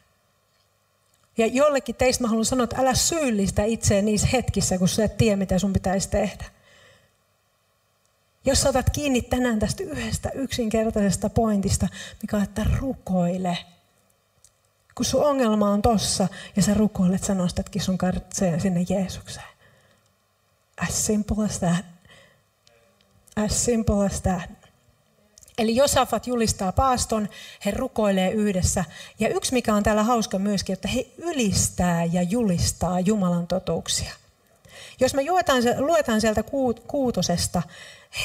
Ja 1.38 1.48
jollekin 1.48 1.96
teistä 1.96 2.24
mä 2.24 2.28
haluan 2.28 2.46
sanoa, 2.46 2.64
että 2.64 2.82
älä 2.82 2.94
syyllistä 2.94 3.64
itseä 3.64 4.02
niissä 4.02 4.28
hetkissä, 4.34 4.78
kun 4.78 4.88
sä 4.88 5.04
et 5.04 5.18
tiedä, 5.18 5.36
mitä 5.36 5.60
sun 5.60 5.74
pitäisi 5.74 6.10
tehdä. 6.10 6.46
Jos 8.46 8.62
saatat 8.62 8.90
kiinni 8.90 9.22
tänään 9.22 9.60
tästä 9.60 9.84
yhdestä 9.84 10.30
yksinkertaisesta 10.30 11.30
pointista, 11.30 11.88
mikä 12.22 12.38
on, 12.38 12.44
että 12.44 12.66
rukoile. 12.80 13.58
Kun 14.96 15.06
sun 15.06 15.26
ongelma 15.26 15.70
on 15.70 15.82
tossa 15.82 16.28
ja 16.56 16.62
sä 16.62 16.74
rukoilet, 16.74 17.24
sä 17.24 17.36
nostatkin 17.36 17.82
sun 17.82 17.98
katseen 17.98 18.62
sinne 18.62 18.86
Jeesukseen. 18.90 19.48
As 20.78 21.06
simple 21.06 21.46
as 21.46 21.60
that. 21.60 21.86
As 23.36 23.66
simple 23.66 24.06
as 24.06 24.22
that. 24.22 24.50
Eli 25.58 25.76
Josafat 25.76 26.28
julistaa 26.28 26.72
paaston, 26.72 27.30
he 27.66 27.72
rukoilee 27.72 28.32
yhdessä. 28.32 28.86
Ja 29.20 29.30
yksi 29.30 29.54
mikä 29.54 29.76
on 29.76 29.84
täällä 29.84 30.04
hauska 30.04 30.40
myöskin, 30.40 30.74
että 30.74 30.88
he 30.88 31.08
ylistää 31.18 32.04
ja 32.04 32.22
julistaa 32.22 33.00
Jumalan 33.00 33.48
totuuksia. 33.48 34.14
Jos 35.00 35.14
me 35.14 35.22
juetaan, 35.22 35.64
luetaan 35.78 36.22
sieltä 36.22 36.44
kuutosesta, 36.88 37.62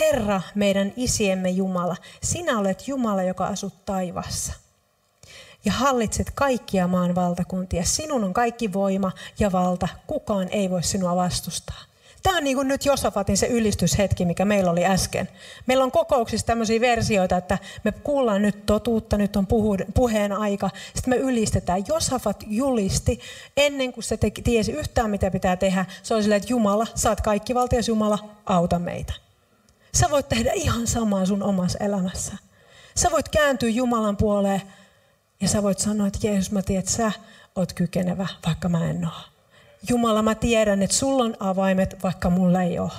Herra, 0.01 0.40
meidän 0.55 0.92
isiemme 0.97 1.51
Jumala, 1.51 1.97
sinä 2.23 2.59
olet 2.59 2.88
Jumala, 2.88 3.23
joka 3.23 3.47
asut 3.47 3.85
taivassa. 3.85 4.53
Ja 5.64 5.73
hallitset 5.73 6.31
kaikkia 6.35 6.87
maan 6.87 7.14
valtakuntia. 7.14 7.85
Sinun 7.85 8.25
on 8.25 8.35
kaikki 8.35 8.73
voima 8.73 9.12
ja 9.38 9.53
valta. 9.53 9.88
Kukaan 10.07 10.49
ei 10.51 10.71
voi 10.71 10.83
sinua 10.83 11.16
vastustaa. 11.16 11.83
Tämä 12.27 12.37
on 12.39 12.45
niin 12.45 12.57
kuin 12.57 12.69
nyt 12.69 12.85
Josafatin 12.85 13.37
se 13.37 13.47
ylistyshetki, 13.47 14.25
mikä 14.25 14.45
meillä 14.45 14.71
oli 14.71 14.85
äsken. 14.85 15.29
Meillä 15.67 15.85
on 15.85 15.91
kokouksissa 15.91 16.47
tämmöisiä 16.47 16.81
versioita, 16.81 17.37
että 17.37 17.59
me 17.85 17.93
kuullaan 17.93 18.43
nyt 18.43 18.67
totuutta, 18.67 19.17
nyt 19.17 19.37
on 19.37 19.47
puheen 19.95 20.33
aika. 20.33 20.71
Sitten 20.95 21.15
me 21.15 21.17
ylistetään. 21.17 21.85
Josafat 21.89 22.45
julisti 22.47 23.21
ennen 23.57 23.93
kuin 23.93 24.05
se 24.05 24.17
teki, 24.17 24.43
tiesi 24.43 24.73
yhtään, 24.73 25.11
mitä 25.11 25.31
pitää 25.31 25.57
tehdä. 25.57 25.85
Se 26.03 26.15
oli 26.15 26.23
silleen, 26.23 26.37
että 26.37 26.53
Jumala, 26.53 26.87
saat 26.95 27.21
kaikki 27.21 27.55
valtias 27.55 27.89
Jumala, 27.89 28.19
auta 28.47 28.79
meitä. 28.79 29.12
Sä 29.95 30.07
voit 30.11 30.29
tehdä 30.29 30.53
ihan 30.53 30.87
samaa 30.87 31.27
sun 31.27 31.43
omassa 31.43 31.79
elämässä. 31.85 32.33
Sä 32.95 33.11
voit 33.11 33.29
kääntyä 33.29 33.69
Jumalan 33.69 34.17
puoleen 34.17 34.62
ja 35.41 35.49
sä 35.49 35.62
voit 35.62 35.79
sanoa, 35.79 36.07
että 36.07 36.27
Jeesus, 36.27 36.53
mä 36.53 36.62
tiedän, 36.62 36.81
että 36.81 36.93
sä 36.93 37.12
oot 37.57 37.73
kykenevä, 37.73 38.27
vaikka 38.47 38.69
mä 38.69 38.91
en 38.91 39.07
ole. 39.07 39.36
Jumala, 39.88 40.22
mä 40.22 40.35
tiedän, 40.35 40.83
että 40.83 40.96
sulla 40.96 41.25
on 41.25 41.37
avaimet, 41.40 42.03
vaikka 42.03 42.31
mulla 42.31 42.62
ei 42.62 42.79
ole. 42.79 42.92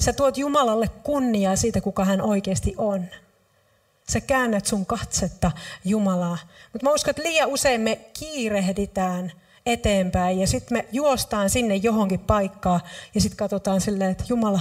Sä 0.00 0.12
tuot 0.12 0.38
Jumalalle 0.38 0.88
kunniaa 1.02 1.56
siitä, 1.56 1.80
kuka 1.80 2.04
hän 2.04 2.20
oikeasti 2.20 2.74
on. 2.76 3.04
Sä 4.08 4.20
käännät 4.20 4.66
sun 4.66 4.86
katsetta 4.86 5.50
Jumalaa. 5.84 6.38
Mutta 6.72 6.86
mä 6.86 6.92
uskon, 6.92 7.10
että 7.10 7.22
liian 7.22 7.48
usein 7.48 7.80
me 7.80 7.96
kiirehditään 8.18 9.32
eteenpäin 9.66 10.40
ja 10.40 10.46
sitten 10.46 10.78
me 10.78 10.86
juostaan 10.92 11.50
sinne 11.50 11.76
johonkin 11.76 12.20
paikkaan 12.20 12.80
ja 13.14 13.20
sitten 13.20 13.36
katsotaan 13.36 13.80
silleen, 13.80 14.10
että 14.10 14.24
Jumala, 14.28 14.60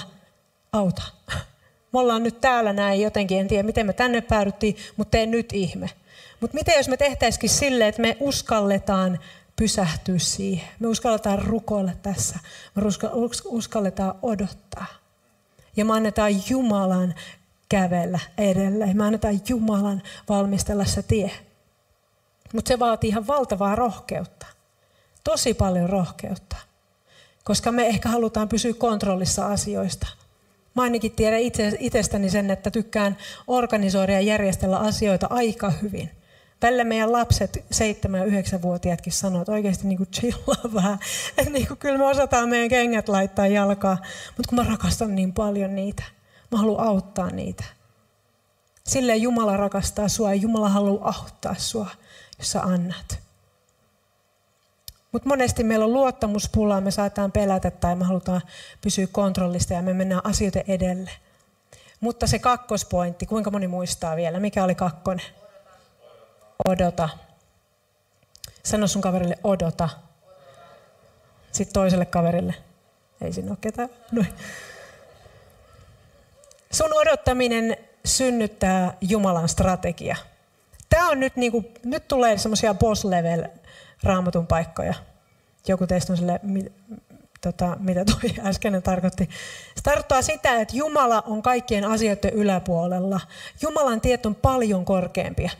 auta. 0.74 1.02
Me 1.94 2.00
ollaan 2.00 2.24
nyt 2.24 2.42
täällä 2.42 2.74
näin 2.74 3.02
jotenkin, 3.02 3.40
en 3.40 3.48
tiedä 3.48 3.64
miten 3.64 3.86
me 3.86 3.94
tänne 3.94 4.22
päädyttiin, 4.22 4.76
mutta 4.98 5.12
tee 5.12 5.26
nyt 5.26 5.54
ihme. 5.54 5.90
Mutta 6.40 6.56
miten 6.56 6.78
jos 6.78 6.88
me 6.88 6.98
tehtäisikin 6.98 7.50
silleen, 7.50 7.90
että 7.90 8.02
me 8.02 8.18
uskalletaan 8.20 9.20
pysähtyä 9.62 10.20
siihen. 10.20 10.68
Me 10.80 10.88
uskalletaan 10.88 11.40
rukoilla 11.40 11.92
tässä. 12.02 12.40
Me 12.76 12.84
uskalletaan 13.46 14.16
odottaa. 14.22 14.86
Ja 15.78 15.86
me 15.86 15.94
annetaan 15.94 16.50
Jumalan 16.50 17.16
kävellä 17.70 18.20
edelleen. 18.38 18.98
Me 18.98 19.06
annetaan 19.06 19.42
Jumalan 19.50 20.02
valmistella 20.30 20.86
se 20.86 21.04
tie. 21.04 21.32
Mutta 22.54 22.70
se 22.70 22.80
vaatii 22.80 23.08
ihan 23.08 23.28
valtavaa 23.28 23.76
rohkeutta. 23.76 24.46
Tosi 25.24 25.54
paljon 25.54 25.90
rohkeutta. 25.90 26.56
Koska 27.44 27.72
me 27.72 27.88
ehkä 27.88 28.10
halutaan 28.10 28.50
pysyä 28.50 28.74
kontrollissa 28.74 29.48
asioista. 29.48 30.08
Mä 30.76 30.82
ainakin 30.82 31.12
tiedän 31.12 31.40
itse, 31.40 31.78
itsestäni 31.80 32.30
sen, 32.30 32.52
että 32.52 32.72
tykkään 32.72 33.18
organisoida 33.48 34.12
ja 34.12 34.22
järjestellä 34.22 34.78
asioita 34.78 35.28
aika 35.30 35.70
hyvin. 35.70 36.21
Välillä 36.62 36.84
meidän 36.84 37.12
lapset, 37.12 37.58
7- 37.58 38.18
ja 38.18 38.26
9-vuotiaatkin 38.26 39.14
sanoo, 39.14 39.42
että 39.42 39.52
oikeasti 39.52 39.88
niin 39.88 40.08
chillaa 40.12 40.74
vähän. 40.76 41.00
Että 41.38 41.52
niin 41.52 41.68
kuin, 41.68 41.78
kyllä 41.78 41.98
me 41.98 42.06
osataan 42.06 42.50
meidän 42.50 42.70
kengät 42.70 43.10
laittaa 43.10 43.48
jalkaa, 43.48 43.98
mutta 44.38 44.50
kun 44.50 44.56
mä 44.56 44.72
rakastan 44.72 45.16
niin 45.16 45.34
paljon 45.34 45.76
niitä, 45.76 46.04
mä 46.52 46.58
haluan 46.58 46.88
auttaa 46.88 47.30
niitä. 47.30 47.64
Silleen 48.84 49.22
Jumala 49.22 49.58
rakastaa 49.58 50.08
sua 50.08 50.30
ja 50.30 50.36
Jumala 50.36 50.70
haluaa 50.70 51.14
auttaa 51.20 51.56
sua, 51.58 51.88
jos 52.40 52.52
sä 52.52 52.62
annat. 52.62 53.20
Mutta 55.12 55.30
monesti 55.30 55.64
meillä 55.64 55.86
on 55.86 55.94
luottamuspulaa, 55.94 56.82
me 56.82 56.92
saataan 56.92 57.32
pelätä 57.32 57.72
tai 57.72 57.96
me 57.96 58.06
halutaan 58.06 58.42
pysyä 58.82 59.08
kontrollista 59.12 59.74
ja 59.74 59.82
me 59.82 59.94
mennään 59.94 60.26
asioiden 60.26 60.64
edelle. 60.68 61.12
Mutta 62.00 62.28
se 62.28 62.40
kakkospointti, 62.40 63.26
kuinka 63.26 63.52
moni 63.52 63.68
muistaa 63.68 64.16
vielä, 64.16 64.40
mikä 64.40 64.64
oli 64.64 64.76
kakkonen? 64.76 65.26
Odota. 66.66 67.10
Sano 68.64 68.88
sun 68.88 69.02
kaverille 69.02 69.38
odota. 69.44 69.90
Sitten 71.52 71.74
toiselle 71.74 72.06
kaverille. 72.06 72.54
Ei 73.22 73.34
siinä 73.34 73.52
ole 73.52 73.58
ketään. 73.62 73.90
No. 74.12 74.24
Sun 76.72 76.94
odottaminen 76.94 77.78
synnyttää 78.06 78.98
Jumalan 79.02 79.50
strategia. 79.50 80.16
Tämä 80.90 81.10
on 81.10 81.20
nyt, 81.20 81.36
niin 81.36 81.52
kuin, 81.52 81.74
nyt 81.86 82.08
tulee 82.08 82.38
semmoisia 82.38 82.74
boss 82.74 83.06
level 83.06 83.46
raamatun 84.04 84.48
paikkoja. 84.48 84.94
Joku 85.68 85.88
teistä 85.88 86.14
on 86.14 86.18
sille, 86.18 86.40
tota, 87.42 87.78
mitä 87.80 88.06
toi 88.06 88.32
äsken 88.50 88.84
tarkoitti. 88.84 89.30
Se 89.76 89.82
tarkoittaa 89.84 90.22
sitä, 90.22 90.62
että 90.62 90.78
Jumala 90.78 91.22
on 91.22 91.42
kaikkien 91.42 91.86
asioiden 91.86 92.34
yläpuolella. 92.34 93.20
Jumalan 93.62 94.02
tiet 94.02 94.26
on 94.26 94.36
paljon 94.36 94.86
korkeampia. 94.86 95.52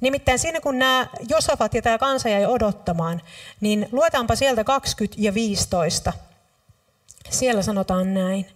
Nimittäin 0.00 0.38
siinä 0.38 0.60
kun 0.60 0.78
nämä 0.78 1.06
Josafat 1.28 1.74
ja 1.74 1.82
tämä 1.82 1.98
kansa 1.98 2.28
jäi 2.28 2.46
odottamaan, 2.46 3.22
niin 3.60 3.88
luetaanpa 3.92 4.36
sieltä 4.36 4.64
20 4.64 5.16
ja 5.20 5.34
15. 5.34 6.12
Siellä 7.30 7.62
sanotaan 7.62 8.14
näin. 8.14 8.46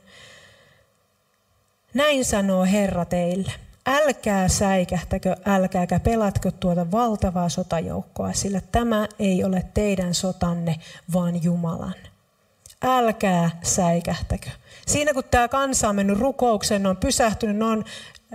Näin 1.94 2.24
sanoo 2.24 2.64
Herra 2.64 3.04
teille. 3.04 3.52
Älkää 3.87 4.48
säikähtäkö, 4.48 5.37
älkääkä 5.46 6.00
pelatko 6.00 6.50
tuota 6.50 6.90
valtavaa 6.90 7.48
sotajoukkoa, 7.48 8.33
sillä 8.33 8.61
tämä 8.72 9.09
ei 9.18 9.44
ole 9.44 9.64
teidän 9.74 10.14
sotanne, 10.14 10.76
vaan 11.12 11.42
Jumalan. 11.42 11.94
Älkää 12.83 13.50
säikähtäkö. 13.62 14.50
Siinä 14.87 15.14
kun 15.14 15.24
tämä 15.30 15.48
kansa 15.48 15.88
on 15.88 15.96
mennyt 15.96 16.18
rukoukseen, 16.18 16.87
on 16.87 16.96
pysähtynyt, 16.96 17.57
ne 17.57 17.64
on 17.64 17.85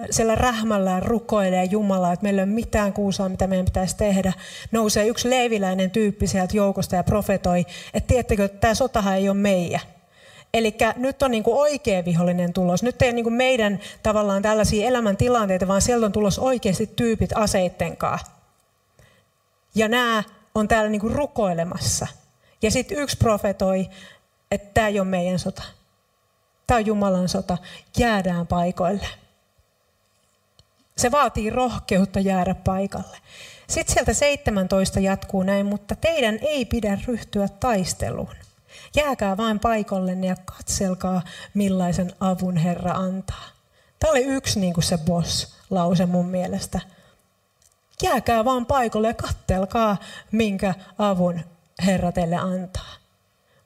siellä 0.09 0.35
rähmällään 0.35 1.03
rukoilee 1.03 1.63
Jumalaa, 1.63 2.13
että 2.13 2.23
meillä 2.23 2.41
ei 2.41 2.43
ole 2.43 2.53
mitään 2.53 2.93
kuusaa, 2.93 3.29
mitä 3.29 3.47
meidän 3.47 3.65
pitäisi 3.65 3.97
tehdä. 3.97 4.33
Nousee 4.71 5.07
yksi 5.07 5.29
leiviläinen 5.29 5.91
tyyppi 5.91 6.27
sieltä 6.27 6.57
joukosta 6.57 6.95
ja 6.95 7.03
profetoi, 7.03 7.65
että 7.93 8.07
tiedättekö, 8.07 8.45
että 8.45 8.57
tämä 8.57 8.73
sotahan 8.73 9.15
ei 9.15 9.29
ole 9.29 9.38
meidän. 9.38 9.81
Eli 10.53 10.77
nyt 10.95 11.23
on 11.23 11.31
niin 11.31 11.43
kuin 11.43 11.57
oikea 11.57 12.05
vihollinen 12.05 12.53
tulos. 12.53 12.83
Nyt 12.83 13.01
ei 13.01 13.07
ole 13.09 13.15
niin 13.15 13.23
kuin 13.23 13.33
meidän 13.33 13.79
tavallaan 14.03 14.41
tällaisia 14.41 14.88
elämäntilanteita, 14.88 15.67
vaan 15.67 15.81
sieltä 15.81 16.05
on 16.05 16.12
tulos 16.12 16.39
oikeasti 16.39 16.88
tyypit 16.95 17.29
aseittenkaan. 17.35 18.19
Ja 19.75 19.88
nämä 19.88 20.23
on 20.55 20.67
täällä 20.67 20.89
niin 20.89 21.01
kuin 21.01 21.15
rukoilemassa. 21.15 22.07
Ja 22.62 22.71
sitten 22.71 22.97
yksi 22.97 23.17
profetoi, 23.17 23.89
että 24.51 24.69
tämä 24.73 24.88
ei 24.88 24.99
ole 24.99 25.07
meidän 25.07 25.39
sota. 25.39 25.63
Tämä 26.67 26.77
on 26.77 26.85
Jumalan 26.85 27.29
sota. 27.29 27.57
Jäädään 27.97 28.47
paikoille. 28.47 29.07
Se 30.99 31.12
vaatii 31.12 31.49
rohkeutta 31.49 32.19
jäädä 32.19 32.55
paikalle. 32.55 33.17
Sitten 33.67 33.93
sieltä 33.93 34.13
17 34.13 34.99
jatkuu 34.99 35.43
näin, 35.43 35.65
mutta 35.65 35.95
teidän 35.95 36.39
ei 36.41 36.65
pidä 36.65 36.97
ryhtyä 37.07 37.47
taisteluun. 37.47 38.35
Jääkää 38.95 39.38
vain 39.38 39.59
paikollenne 39.59 40.27
ja 40.27 40.35
katselkaa, 40.45 41.21
millaisen 41.53 42.13
avun 42.19 42.57
Herra 42.57 42.91
antaa. 42.91 43.43
Tämä 43.99 44.12
oli 44.12 44.23
yksi 44.23 44.59
niin 44.59 44.73
kuin 44.73 44.83
se 44.83 44.97
boss-lause 44.97 46.05
mun 46.05 46.29
mielestä. 46.29 46.79
Jääkää 48.03 48.45
vaan 48.45 48.65
paikalle 48.65 49.07
ja 49.07 49.13
kattelkaa, 49.13 49.97
minkä 50.31 50.73
avun 50.97 51.39
Herra 51.85 52.12
teille 52.12 52.35
antaa. 52.35 52.93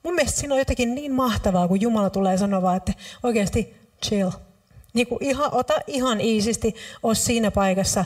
Mun 0.02 0.14
mielestä 0.14 0.40
siinä 0.40 0.54
on 0.54 0.58
jotenkin 0.58 0.94
niin 0.94 1.12
mahtavaa, 1.12 1.68
kun 1.68 1.80
Jumala 1.80 2.10
tulee 2.10 2.38
sanoa 2.38 2.76
että 2.76 2.92
oikeasti 3.22 3.76
chill– 4.02 4.30
niin 4.94 5.06
kuin 5.06 5.24
ihan, 5.24 5.54
ota 5.54 5.74
ihan 5.86 6.20
iisisti, 6.20 6.74
ole 7.02 7.14
siinä 7.14 7.50
paikassa, 7.50 8.04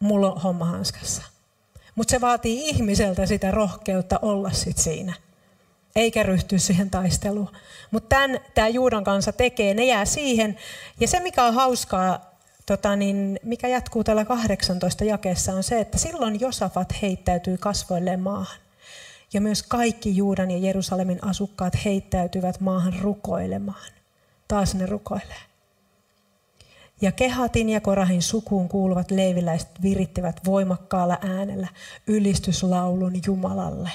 mulla 0.00 0.32
on 0.32 0.40
homma 0.40 0.64
hanskassa. 0.64 1.22
Mutta 1.94 2.10
se 2.10 2.20
vaatii 2.20 2.68
ihmiseltä 2.68 3.26
sitä 3.26 3.50
rohkeutta 3.50 4.18
olla 4.22 4.50
sit 4.52 4.78
siinä. 4.78 5.14
Eikä 5.96 6.22
ryhtyä 6.22 6.58
siihen 6.58 6.90
taisteluun. 6.90 7.52
Mutta 7.90 8.16
tämä 8.54 8.68
Juudan 8.68 9.04
kanssa 9.04 9.32
tekee, 9.32 9.74
ne 9.74 9.84
jää 9.84 10.04
siihen. 10.04 10.56
Ja 11.00 11.08
se 11.08 11.20
mikä 11.20 11.44
on 11.44 11.54
hauskaa, 11.54 12.38
tota 12.66 12.96
niin, 12.96 13.40
mikä 13.42 13.68
jatkuu 13.68 14.04
tällä 14.04 14.24
18 14.24 15.04
jakeessa, 15.04 15.52
on 15.52 15.62
se, 15.62 15.80
että 15.80 15.98
silloin 15.98 16.40
Josafat 16.40 17.02
heittäytyy 17.02 17.56
kasvoilleen 17.56 18.20
maahan. 18.20 18.58
Ja 19.32 19.40
myös 19.40 19.62
kaikki 19.62 20.16
Juudan 20.16 20.50
ja 20.50 20.58
Jerusalemin 20.58 21.24
asukkaat 21.24 21.84
heittäytyvät 21.84 22.60
maahan 22.60 22.94
rukoilemaan. 23.00 23.92
Taas 24.48 24.74
ne 24.74 24.86
rukoilee. 24.86 25.48
Ja 27.00 27.12
Kehatin 27.12 27.68
ja 27.68 27.80
Korahin 27.80 28.22
sukuun 28.22 28.68
kuuluvat 28.68 29.10
leiviläiset 29.10 29.70
virittivät 29.82 30.40
voimakkaalla 30.44 31.18
äänellä 31.22 31.68
ylistyslaulun 32.06 33.20
Jumalalle. 33.26 33.90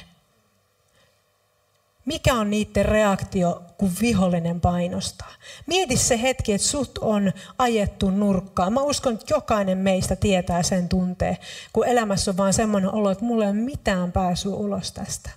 Mikä 2.05 2.33
on 2.33 2.49
niiden 2.49 2.85
reaktio, 2.85 3.61
kun 3.77 3.91
vihollinen 4.01 4.61
painostaa? 4.61 5.31
Mieti 5.67 5.97
se 5.97 6.21
hetki, 6.21 6.53
että 6.53 6.67
sut 6.67 6.97
on 6.97 7.31
ajettu 7.57 8.09
nurkkaan. 8.09 8.73
Mä 8.73 8.81
uskon, 8.81 9.13
että 9.13 9.33
jokainen 9.33 9.77
meistä 9.77 10.15
tietää 10.15 10.63
sen 10.63 10.89
tunteen, 10.89 11.37
kun 11.73 11.87
elämässä 11.87 12.31
on 12.31 12.37
vaan 12.37 12.53
semmoinen 12.53 12.93
olo, 12.93 13.11
että 13.11 13.25
mulla 13.25 13.43
ei 13.43 13.51
ole 13.51 13.57
mitään 13.57 14.11
pääsyä 14.11 14.55
ulos 14.55 14.91
tästä. 14.91 15.29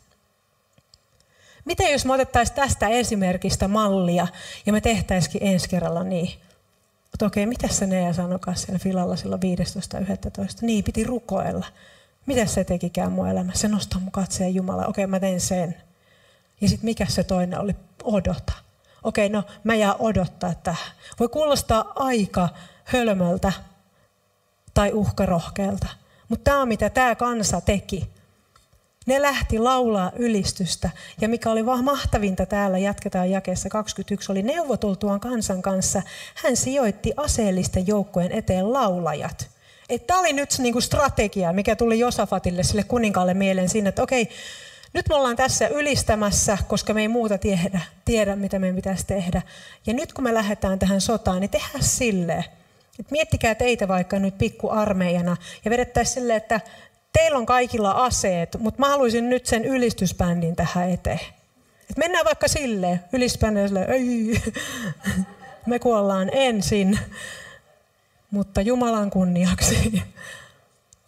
Miten 1.64 1.92
jos 1.92 2.04
me 2.04 2.12
otettaisiin 2.12 2.56
tästä 2.56 2.88
esimerkistä 2.88 3.68
mallia 3.68 4.26
ja 4.66 4.72
me 4.72 4.80
tehtäisikin 4.80 5.42
ensi 5.44 5.68
kerralla 5.68 6.04
niin? 6.04 6.30
Mutta 7.16 7.26
okei, 7.26 7.46
mitä 7.46 7.68
se 7.68 7.86
Nea 7.86 8.12
sanokaan 8.12 8.56
siellä 8.56 8.78
filalla 8.78 9.16
silloin 9.16 9.40
15.11? 9.42 9.48
Niin, 10.60 10.84
piti 10.84 11.04
rukoilla. 11.04 11.66
Mitä 12.26 12.46
se 12.46 12.64
tekikään 12.64 13.12
mun 13.12 13.28
elämässä? 13.28 13.60
Se 13.60 13.68
nostaa 13.68 14.00
mun 14.00 14.12
katseen 14.12 14.54
Jumala. 14.54 14.86
Okei, 14.86 15.06
mä 15.06 15.20
teen 15.20 15.40
sen. 15.40 15.76
Ja 16.60 16.68
sitten 16.68 16.84
mikä 16.84 17.06
se 17.06 17.24
toinen 17.24 17.60
oli? 17.60 17.76
Odota. 18.04 18.52
okei, 19.02 19.28
no 19.28 19.44
mä 19.64 19.74
jää 19.74 19.94
odottaa 19.94 20.54
tähän. 20.54 20.92
Voi 21.20 21.28
kuulostaa 21.28 21.92
aika 21.94 22.48
hölmöltä 22.84 23.52
tai 24.74 24.92
uhkarohkeelta. 24.92 25.86
Mutta 26.28 26.44
tämä 26.44 26.62
on 26.62 26.68
mitä 26.68 26.90
tämä 26.90 27.14
kansa 27.14 27.60
teki. 27.60 28.10
Ne 29.06 29.22
lähti 29.22 29.58
laulaa 29.58 30.12
ylistystä. 30.16 30.90
Ja 31.20 31.28
mikä 31.28 31.50
oli 31.50 31.66
vaan 31.66 31.84
mahtavinta 31.84 32.46
täällä, 32.46 32.78
jatketaan 32.78 33.30
jakeessa 33.30 33.68
21, 33.68 34.32
oli 34.32 34.42
neuvotultuaan 34.42 35.20
kansan 35.20 35.62
kanssa. 35.62 36.02
Hän 36.34 36.56
sijoitti 36.56 37.12
aseellisten 37.16 37.86
joukkojen 37.86 38.32
eteen 38.32 38.72
laulajat. 38.72 39.48
Tämä 40.06 40.20
oli 40.20 40.32
nyt 40.32 40.54
niinku 40.58 40.80
strategia, 40.80 41.52
mikä 41.52 41.76
tuli 41.76 41.98
Josafatille, 41.98 42.62
sille 42.62 42.82
kuninkaalle 42.82 43.34
mieleen 43.34 43.68
siinä, 43.68 43.88
että 43.88 44.02
okei, 44.02 44.28
nyt 44.92 45.08
me 45.08 45.14
ollaan 45.14 45.36
tässä 45.36 45.68
ylistämässä, 45.68 46.58
koska 46.68 46.94
me 46.94 47.00
ei 47.00 47.08
muuta 47.08 47.38
tiedä, 47.38 47.80
tiedä 48.04 48.36
mitä 48.36 48.58
meidän 48.58 48.76
pitäisi 48.76 49.06
tehdä. 49.06 49.42
Ja 49.86 49.94
nyt 49.94 50.12
kun 50.12 50.24
me 50.24 50.34
lähdetään 50.34 50.78
tähän 50.78 51.00
sotaan, 51.00 51.40
niin 51.40 51.50
tehdään 51.50 51.84
silleen, 51.84 52.44
et 53.00 53.10
miettikää 53.10 53.54
teitä 53.54 53.88
vaikka 53.88 54.18
nyt 54.18 54.38
pikkuarmeijana 54.38 55.36
ja 55.64 55.70
vedettäisiin 55.70 56.14
silleen, 56.14 56.36
että 56.36 56.60
teillä 57.12 57.38
on 57.38 57.46
kaikilla 57.46 57.90
aseet, 57.90 58.56
mutta 58.58 58.80
mä 58.80 58.88
haluaisin 58.88 59.28
nyt 59.28 59.46
sen 59.46 59.64
ylistysbändin 59.64 60.56
tähän 60.56 60.90
eteen. 60.90 61.20
Et 61.90 61.96
mennään 61.96 62.24
vaikka 62.24 62.48
silleen, 62.48 63.00
ylistysbändin 63.12 63.68
silleen, 63.68 63.90
ei, 63.90 64.42
me 65.66 65.78
kuollaan 65.78 66.30
ensin, 66.32 66.98
mutta 68.30 68.60
Jumalan 68.60 69.10
kunniaksi. 69.10 69.92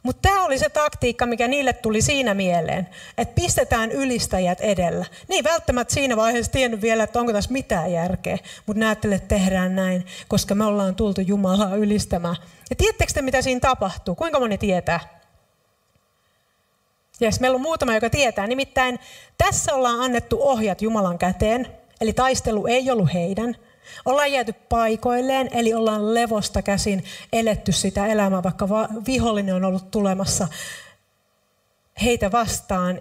Mutta 0.02 0.28
tämä 0.28 0.44
oli 0.44 0.58
se 0.58 0.68
taktiikka, 0.68 1.26
mikä 1.26 1.48
niille 1.48 1.72
tuli 1.72 2.02
siinä 2.02 2.34
mieleen, 2.34 2.88
että 3.18 3.34
pistetään 3.34 3.92
ylistäjät 3.92 4.60
edellä. 4.60 5.06
Ei 5.30 5.44
välttämättä 5.44 5.94
siinä 5.94 6.16
vaiheessa 6.16 6.52
tiennyt 6.52 6.82
vielä, 6.82 7.02
että 7.02 7.20
onko 7.20 7.32
tässä 7.32 7.52
mitään 7.52 7.92
järkeä, 7.92 8.38
mutta 8.66 8.80
ne 8.80 8.90
että 8.90 9.18
tehdään 9.28 9.76
näin, 9.76 10.06
koska 10.28 10.54
me 10.54 10.64
ollaan 10.64 10.94
tultu 10.94 11.20
Jumalaa 11.20 11.76
ylistämään. 11.76 12.36
Ja 12.70 12.76
tiedättekö 12.76 13.12
te, 13.12 13.22
mitä 13.22 13.42
siinä 13.42 13.60
tapahtuu? 13.60 14.14
Kuinka 14.14 14.40
moni 14.40 14.58
tietää? 14.58 15.17
Jes, 17.20 17.40
meillä 17.40 17.54
on 17.54 17.60
muutama, 17.60 17.94
joka 17.94 18.10
tietää. 18.10 18.46
Nimittäin 18.46 18.98
tässä 19.38 19.74
ollaan 19.74 20.00
annettu 20.00 20.38
ohjat 20.42 20.82
Jumalan 20.82 21.18
käteen, 21.18 21.66
eli 22.00 22.12
taistelu 22.12 22.66
ei 22.66 22.90
ollut 22.90 23.12
heidän– 23.14 23.56
Ollaan 24.04 24.32
jääty 24.32 24.52
paikoilleen, 24.52 25.48
eli 25.52 25.74
ollaan 25.74 26.14
levosta 26.14 26.62
käsin 26.62 27.04
eletty 27.32 27.72
sitä 27.72 28.06
elämää, 28.06 28.42
vaikka 28.42 28.68
vihollinen 29.06 29.54
on 29.54 29.64
ollut 29.64 29.90
tulemassa 29.90 30.48
heitä 32.02 32.32
vastaan. 32.32 33.00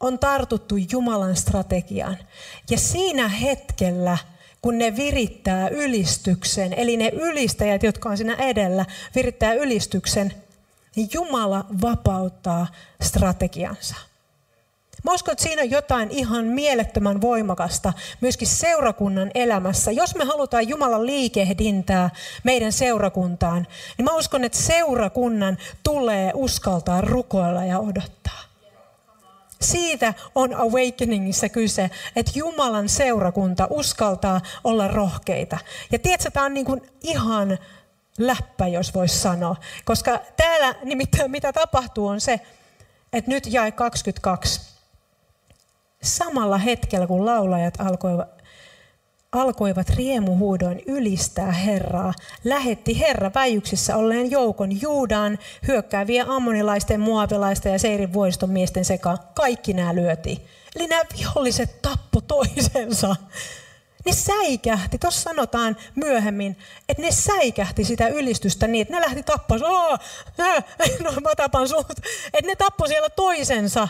On 0.00 0.18
tartuttu 0.18 0.76
Jumalan 0.90 1.36
strategiaan. 1.36 2.18
Ja 2.70 2.78
siinä 2.78 3.28
hetkellä, 3.28 4.18
kun 4.62 4.78
ne 4.78 4.96
virittää 4.96 5.68
ylistyksen, 5.68 6.72
eli 6.72 6.96
ne 6.96 7.08
ylistäjät, 7.08 7.82
jotka 7.82 8.08
on 8.08 8.16
siinä 8.16 8.34
edellä, 8.34 8.86
virittää 9.14 9.52
ylistyksen, 9.52 10.34
niin 10.96 11.08
Jumala 11.12 11.64
vapauttaa 11.82 12.66
strategiansa. 13.02 13.94
Mä 15.04 15.12
uskon, 15.12 15.32
että 15.32 15.44
siinä 15.44 15.62
on 15.62 15.70
jotain 15.70 16.10
ihan 16.10 16.44
mielettömän 16.44 17.20
voimakasta 17.20 17.92
myöskin 18.20 18.48
seurakunnan 18.48 19.30
elämässä. 19.34 19.90
Jos 19.90 20.14
me 20.14 20.24
halutaan 20.24 20.68
Jumalan 20.68 21.06
liikehdintää 21.06 22.10
meidän 22.44 22.72
seurakuntaan, 22.72 23.66
niin 23.98 24.04
mä 24.04 24.16
uskon, 24.16 24.44
että 24.44 24.58
seurakunnan 24.58 25.58
tulee 25.82 26.30
uskaltaa 26.34 27.00
rukoilla 27.00 27.64
ja 27.64 27.78
odottaa. 27.78 28.40
Siitä 29.60 30.14
on 30.34 30.54
Awakeningissa 30.54 31.48
kyse, 31.48 31.90
että 32.16 32.32
Jumalan 32.34 32.88
seurakunta 32.88 33.66
uskaltaa 33.70 34.40
olla 34.64 34.88
rohkeita. 34.88 35.58
Ja 35.92 35.98
tiedätkö, 35.98 36.30
tämä 36.30 36.46
on 36.46 36.54
niin 36.54 36.66
kuin 36.66 36.82
ihan 37.02 37.58
läppä, 38.18 38.66
jos 38.66 38.94
voisi 38.94 39.18
sanoa. 39.18 39.56
Koska 39.84 40.20
täällä 40.36 40.74
nimittäin 40.84 41.30
mitä 41.30 41.52
tapahtuu 41.52 42.06
on 42.06 42.20
se, 42.20 42.40
että 43.12 43.30
nyt 43.30 43.46
jäi 43.46 43.72
22 43.72 44.60
samalla 46.02 46.58
hetkellä, 46.58 47.06
kun 47.06 47.26
laulajat 47.26 47.74
alkoivat, 47.80 48.42
alkoivat 49.32 49.90
riemuhuudoin 49.90 50.82
ylistää 50.86 51.52
Herraa, 51.52 52.14
lähetti 52.44 53.00
Herra 53.00 53.30
väijyksissä 53.34 53.96
olleen 53.96 54.30
joukon 54.30 54.80
Juudaan 54.80 55.38
hyökkääviä 55.68 56.24
ammonilaisten, 56.28 57.00
muavilaisten 57.00 57.72
ja 57.72 57.78
Seirin 57.78 58.12
vuodiston 58.12 58.50
miesten 58.50 58.84
sekaan. 58.84 59.18
Kaikki 59.34 59.72
nämä 59.72 59.94
lyötiin. 59.94 60.46
Eli 60.76 60.86
nämä 60.86 61.02
viholliset 61.18 61.82
tappo 61.82 62.20
toisensa. 62.20 63.16
Ne 64.04 64.12
säikähti, 64.12 64.98
tuossa 64.98 65.22
sanotaan 65.22 65.76
myöhemmin, 65.94 66.58
että 66.88 67.02
ne 67.02 67.10
säikähti 67.12 67.84
sitä 67.84 68.08
ylistystä 68.08 68.66
niin, 68.66 68.82
että 68.82 68.94
ne 68.94 69.00
lähti 69.00 69.22
tappaa, 69.22 69.58
no 71.04 71.12
mä 71.20 71.34
tapan 71.36 71.68
sut, 71.68 71.90
että 72.24 72.46
ne 72.46 72.56
tappoi 72.56 72.88
siellä 72.88 73.10
toisensa 73.10 73.88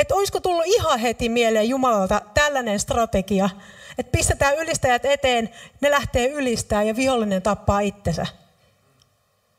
että 0.00 0.14
olisiko 0.14 0.40
tullut 0.40 0.66
ihan 0.66 0.98
heti 0.98 1.28
mieleen 1.28 1.68
Jumalalta 1.68 2.22
tällainen 2.34 2.80
strategia, 2.80 3.50
että 3.98 4.12
pistetään 4.12 4.56
ylistäjät 4.58 5.04
eteen, 5.04 5.50
ne 5.80 5.90
lähtee 5.90 6.28
ylistää 6.28 6.82
ja 6.82 6.96
vihollinen 6.96 7.42
tappaa 7.42 7.80
itsensä. 7.80 8.26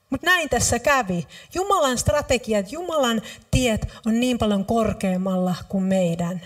Mutta 0.10 0.26
näin 0.26 0.50
tässä 0.50 0.80
kävi. 0.80 1.28
Jumalan 1.54 1.98
strategiat, 1.98 2.72
Jumalan 2.72 3.22
tiet 3.52 3.88
on 4.06 4.20
niin 4.20 4.38
paljon 4.38 4.66
korkeammalla 4.66 5.56
kuin 5.70 5.84
meidän. 5.84 6.42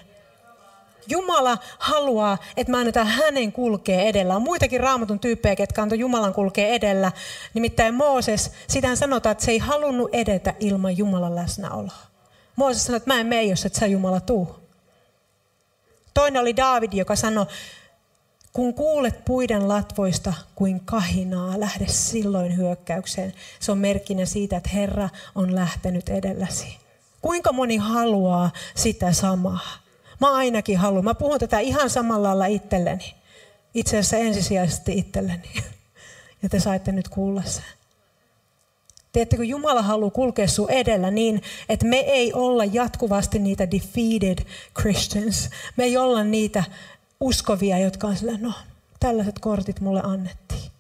Jumala 1.08 1.58
haluaa, 1.80 2.38
että 2.58 2.72
mä 2.72 2.80
annetaan 2.80 3.08
hänen 3.08 3.52
kulkee 3.52 4.10
edellä. 4.10 4.36
On 4.36 4.42
muitakin 4.42 4.80
raamatun 4.80 5.20
tyyppejä, 5.20 5.56
jotka 5.60 5.82
antoi 5.82 6.00
Jumalan 6.00 6.34
kulkee 6.34 6.76
edellä. 6.76 7.12
Nimittäin 7.54 7.94
Mooses, 7.94 8.52
sitä 8.68 8.96
sanotaan, 8.96 9.32
että 9.32 9.46
se 9.46 9.52
ei 9.52 9.58
halunnut 9.58 10.10
edetä 10.14 10.54
ilman 10.60 10.98
Jumalan 10.98 11.36
läsnäoloa. 11.36 11.98
Mooses 12.56 12.86
sanoi, 12.86 12.98
että 12.98 13.14
mä 13.14 13.20
en 13.20 13.28
mene, 13.28 13.44
jos 13.44 13.66
et 13.66 13.76
sä 13.76 13.86
Jumala 13.86 14.20
tuu. 14.20 14.56
Toinen 16.14 16.42
oli 16.42 16.56
David, 16.56 16.94
joka 16.94 17.16
sanoi, 17.16 17.46
kun 18.54 18.74
kuulet 18.74 19.26
puiden 19.26 19.68
latvoista 19.68 20.34
kuin 20.56 20.80
kahinaa, 20.80 21.60
lähde 21.60 21.88
silloin 21.88 22.58
hyökkäykseen. 22.58 23.34
Se 23.60 23.72
on 23.72 23.78
merkkinä 23.78 24.26
siitä, 24.26 24.58
että 24.58 24.70
Herra 24.70 25.10
on 25.36 25.56
lähtenyt 25.56 26.10
edelläsi. 26.10 26.78
Kuinka 27.22 27.52
moni 27.52 27.78
haluaa 27.78 28.52
sitä 28.76 29.14
samaa? 29.14 29.85
Mä 30.22 30.34
ainakin 30.34 30.78
haluan. 30.78 31.04
Mä 31.04 31.16
puhun 31.16 31.40
tätä 31.40 31.60
ihan 31.60 31.90
samalla 31.90 32.28
lailla 32.28 32.46
itselleni. 32.46 33.16
Itse 33.74 33.98
asiassa 33.98 34.18
ensisijaisesti 34.18 34.98
itselleni. 34.98 35.50
Ja 36.44 36.50
te 36.50 36.60
saitte 36.60 36.92
nyt 36.92 37.08
kuulla 37.08 37.44
sen. 37.46 37.64
Tiedättekö, 39.12 39.44
Jumala 39.44 39.82
haluaa 39.82 40.12
kulkea 40.12 40.48
sun 40.48 40.72
edellä 40.72 41.12
niin, 41.12 41.42
että 41.70 41.86
me 41.86 41.98
ei 41.98 42.34
olla 42.34 42.66
jatkuvasti 42.66 43.40
niitä 43.40 43.72
defeated 43.72 44.46
Christians. 44.80 45.50
Me 45.78 45.84
ei 45.84 45.98
olla 45.98 46.24
niitä 46.24 46.64
uskovia, 47.20 47.80
jotka 47.80 48.08
on 48.08 48.18
sillä, 48.18 48.38
no, 48.38 48.54
tällaiset 49.00 49.40
kortit 49.40 49.80
mulle 49.80 50.02
annettiin. 50.04 50.72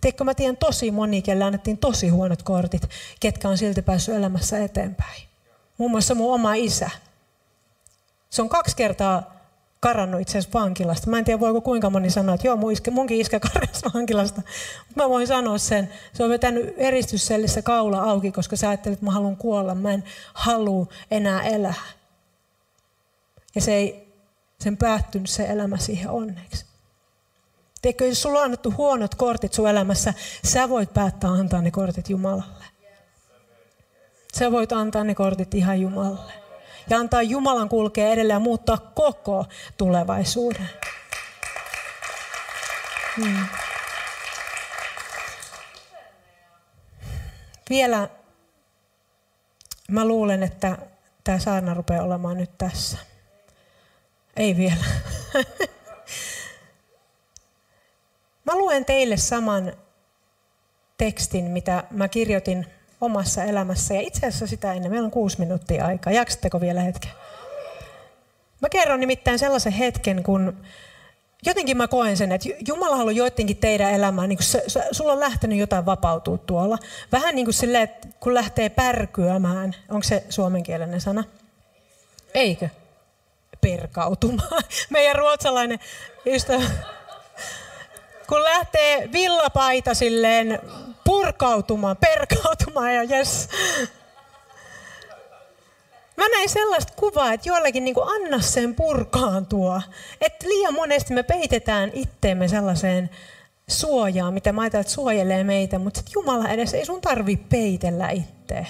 Tiedätkö, 0.00 0.24
mä 0.24 0.34
tiedän 0.34 0.56
tosi 0.56 0.90
moni, 0.90 1.22
kelle 1.22 1.44
annettiin 1.44 1.78
tosi 1.78 2.08
huonot 2.08 2.42
kortit, 2.42 2.82
ketkä 3.20 3.48
on 3.48 3.58
silti 3.58 3.82
päässyt 3.82 4.14
elämässä 4.14 4.64
eteenpäin. 4.64 5.22
Muun 5.78 5.90
muassa 5.90 6.14
mun 6.14 6.34
oma 6.34 6.54
isä. 6.54 6.90
Se 8.34 8.42
on 8.42 8.48
kaksi 8.48 8.76
kertaa 8.76 9.34
karannut 9.80 10.20
itse 10.20 10.38
asiassa 10.38 10.58
vankilasta. 10.58 11.10
Mä 11.10 11.18
en 11.18 11.24
tiedä, 11.24 11.40
voiko 11.40 11.60
kuinka 11.60 11.90
moni 11.90 12.10
sanoa, 12.10 12.34
että 12.34 12.46
joo, 12.46 12.56
mun 12.56 12.72
iskä, 12.72 12.90
munkin 12.90 13.20
iskä 13.20 13.40
karasi 13.52 13.84
vankilasta. 13.94 14.42
Mutta 14.88 15.02
mä 15.02 15.08
voin 15.08 15.26
sanoa 15.26 15.58
sen. 15.58 15.88
Se 16.12 16.24
on 16.24 16.30
vetänyt 16.30 16.74
eristyssellissä 16.76 17.62
kaula 17.62 18.02
auki, 18.02 18.32
koska 18.32 18.56
sä 18.56 18.68
ajattelit, 18.68 18.96
että 18.96 19.04
mä 19.04 19.12
haluan 19.12 19.36
kuolla. 19.36 19.74
Mä 19.74 19.92
en 19.92 20.04
halua 20.34 20.86
enää 21.10 21.42
elää. 21.42 21.74
Ja 23.54 23.60
se 23.60 23.74
ei 23.74 24.14
sen 24.60 24.76
päättynyt 24.76 25.30
se 25.30 25.44
elämä 25.44 25.76
siihen 25.76 26.10
onneksi. 26.10 26.64
Tiedätkö, 27.82 28.06
jos 28.06 28.22
sulla 28.22 28.38
on 28.38 28.44
annettu 28.44 28.74
huonot 28.76 29.14
kortit 29.14 29.52
sun 29.52 29.68
elämässä, 29.68 30.14
sä 30.44 30.68
voit 30.68 30.94
päättää 30.94 31.30
antaa 31.30 31.62
ne 31.62 31.70
kortit 31.70 32.10
Jumalalle. 32.10 32.64
Sä 34.38 34.52
voit 34.52 34.72
antaa 34.72 35.04
ne 35.04 35.14
kortit 35.14 35.54
ihan 35.54 35.80
Jumalalle 35.80 36.43
ja 36.90 36.98
antaa 36.98 37.22
Jumalan 37.22 37.68
kulkea 37.68 38.08
edelleen 38.08 38.36
ja 38.36 38.40
muuttaa 38.40 38.78
koko 38.94 39.46
tulevaisuuden. 39.76 40.70
Hmm. 43.16 43.46
Vielä 47.70 48.08
mä 49.90 50.04
luulen, 50.04 50.42
että 50.42 50.78
tämä 51.24 51.38
saarna 51.38 51.74
rupeaa 51.74 52.04
olemaan 52.04 52.36
nyt 52.36 52.58
tässä. 52.58 52.98
Ei 54.36 54.56
vielä. 54.56 54.84
mä 58.46 58.56
luen 58.56 58.84
teille 58.84 59.16
saman 59.16 59.72
tekstin, 60.98 61.44
mitä 61.44 61.84
mä 61.90 62.08
kirjoitin 62.08 62.73
omassa 63.00 63.44
elämässä. 63.44 63.94
Ja 63.94 64.00
itse 64.00 64.26
asiassa 64.26 64.46
sitä 64.46 64.72
ennen, 64.72 64.90
meillä 64.90 65.06
on 65.06 65.10
kuusi 65.10 65.38
minuuttia 65.38 65.86
aikaa. 65.86 66.12
Jaksatteko 66.12 66.60
vielä 66.60 66.80
hetken? 66.80 67.10
Mä 68.60 68.68
kerron 68.68 69.00
nimittäin 69.00 69.38
sellaisen 69.38 69.72
hetken, 69.72 70.22
kun 70.22 70.56
jotenkin 71.46 71.76
mä 71.76 71.88
koen 71.88 72.16
sen, 72.16 72.32
että 72.32 72.48
Jumala 72.68 72.96
haluaa 72.96 73.12
joidenkin 73.12 73.56
teidän 73.56 73.92
elämään, 73.92 74.28
niin 74.28 74.42
se, 74.42 74.64
se, 74.66 74.84
sulla 74.92 75.12
on 75.12 75.20
lähtenyt 75.20 75.58
jotain 75.58 75.86
vapautua 75.86 76.38
tuolla. 76.38 76.78
Vähän 77.12 77.34
niin 77.34 77.46
kuin 77.46 77.54
silleen, 77.54 77.84
että 77.84 78.08
kun 78.20 78.34
lähtee 78.34 78.68
pärkyämään, 78.68 79.74
onko 79.88 80.02
se 80.02 80.24
suomenkielinen 80.28 81.00
sana? 81.00 81.24
Eikö? 82.34 82.68
Perkautumaan. 83.60 84.62
Meidän 84.90 85.16
ruotsalainen 85.16 85.78
ystävä. 86.26 86.64
Kun 88.28 88.42
lähtee 88.42 89.08
villapaita 89.12 89.94
silleen 89.94 90.60
purkautumaan, 91.04 91.96
perkautumaan 91.96 92.94
ja 92.94 93.02
jes, 93.02 93.48
Mä 96.16 96.28
näin 96.28 96.48
sellaista 96.48 96.92
kuvaa, 96.96 97.32
että 97.32 97.48
joillakin 97.48 97.84
niin 97.84 97.94
anna 98.04 98.40
sen 98.40 98.74
purkaantua. 98.74 99.82
Että 100.20 100.48
liian 100.48 100.74
monesti 100.74 101.14
me 101.14 101.22
peitetään 101.22 101.90
itteemme 101.94 102.48
sellaiseen 102.48 103.10
suojaan, 103.68 104.34
mitä 104.34 104.52
mä 104.52 104.60
ajattelen, 104.62 104.80
että 104.80 104.92
suojelee 104.92 105.44
meitä, 105.44 105.78
mutta 105.78 106.00
sit 106.00 106.12
Jumala 106.14 106.48
edes 106.48 106.74
ei 106.74 106.86
sun 106.86 107.00
tarvi 107.00 107.36
peitellä 107.36 108.10
itseä. 108.10 108.66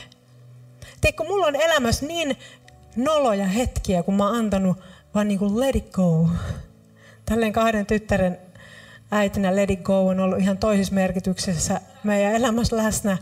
Tiedätkö, 1.01 1.25
mulla 1.25 1.47
on 1.47 1.57
elämässä 1.57 2.07
niin 2.07 2.37
noloja 2.97 3.47
hetkiä, 3.47 4.03
kun 4.03 4.15
mä 4.15 4.27
oon 4.27 4.37
antanut 4.37 4.77
vaan 5.15 5.29
niin 5.29 5.39
kuin 5.39 5.61
let 5.61 5.77
it 5.77 5.91
go. 5.93 6.29
Tälleen 7.27 7.53
kahden 7.53 7.87
tyttären 7.87 8.39
äitinä 9.15 9.57
let 9.57 9.71
it 9.71 9.83
go 9.83 10.07
on 10.09 10.21
ollut 10.21 10.39
ihan 10.39 10.59
toisessa 10.59 10.95
merkityksessä 10.95 11.81
meidän 12.05 12.35
elämässä 12.35 12.77
läsnä. 12.77 13.19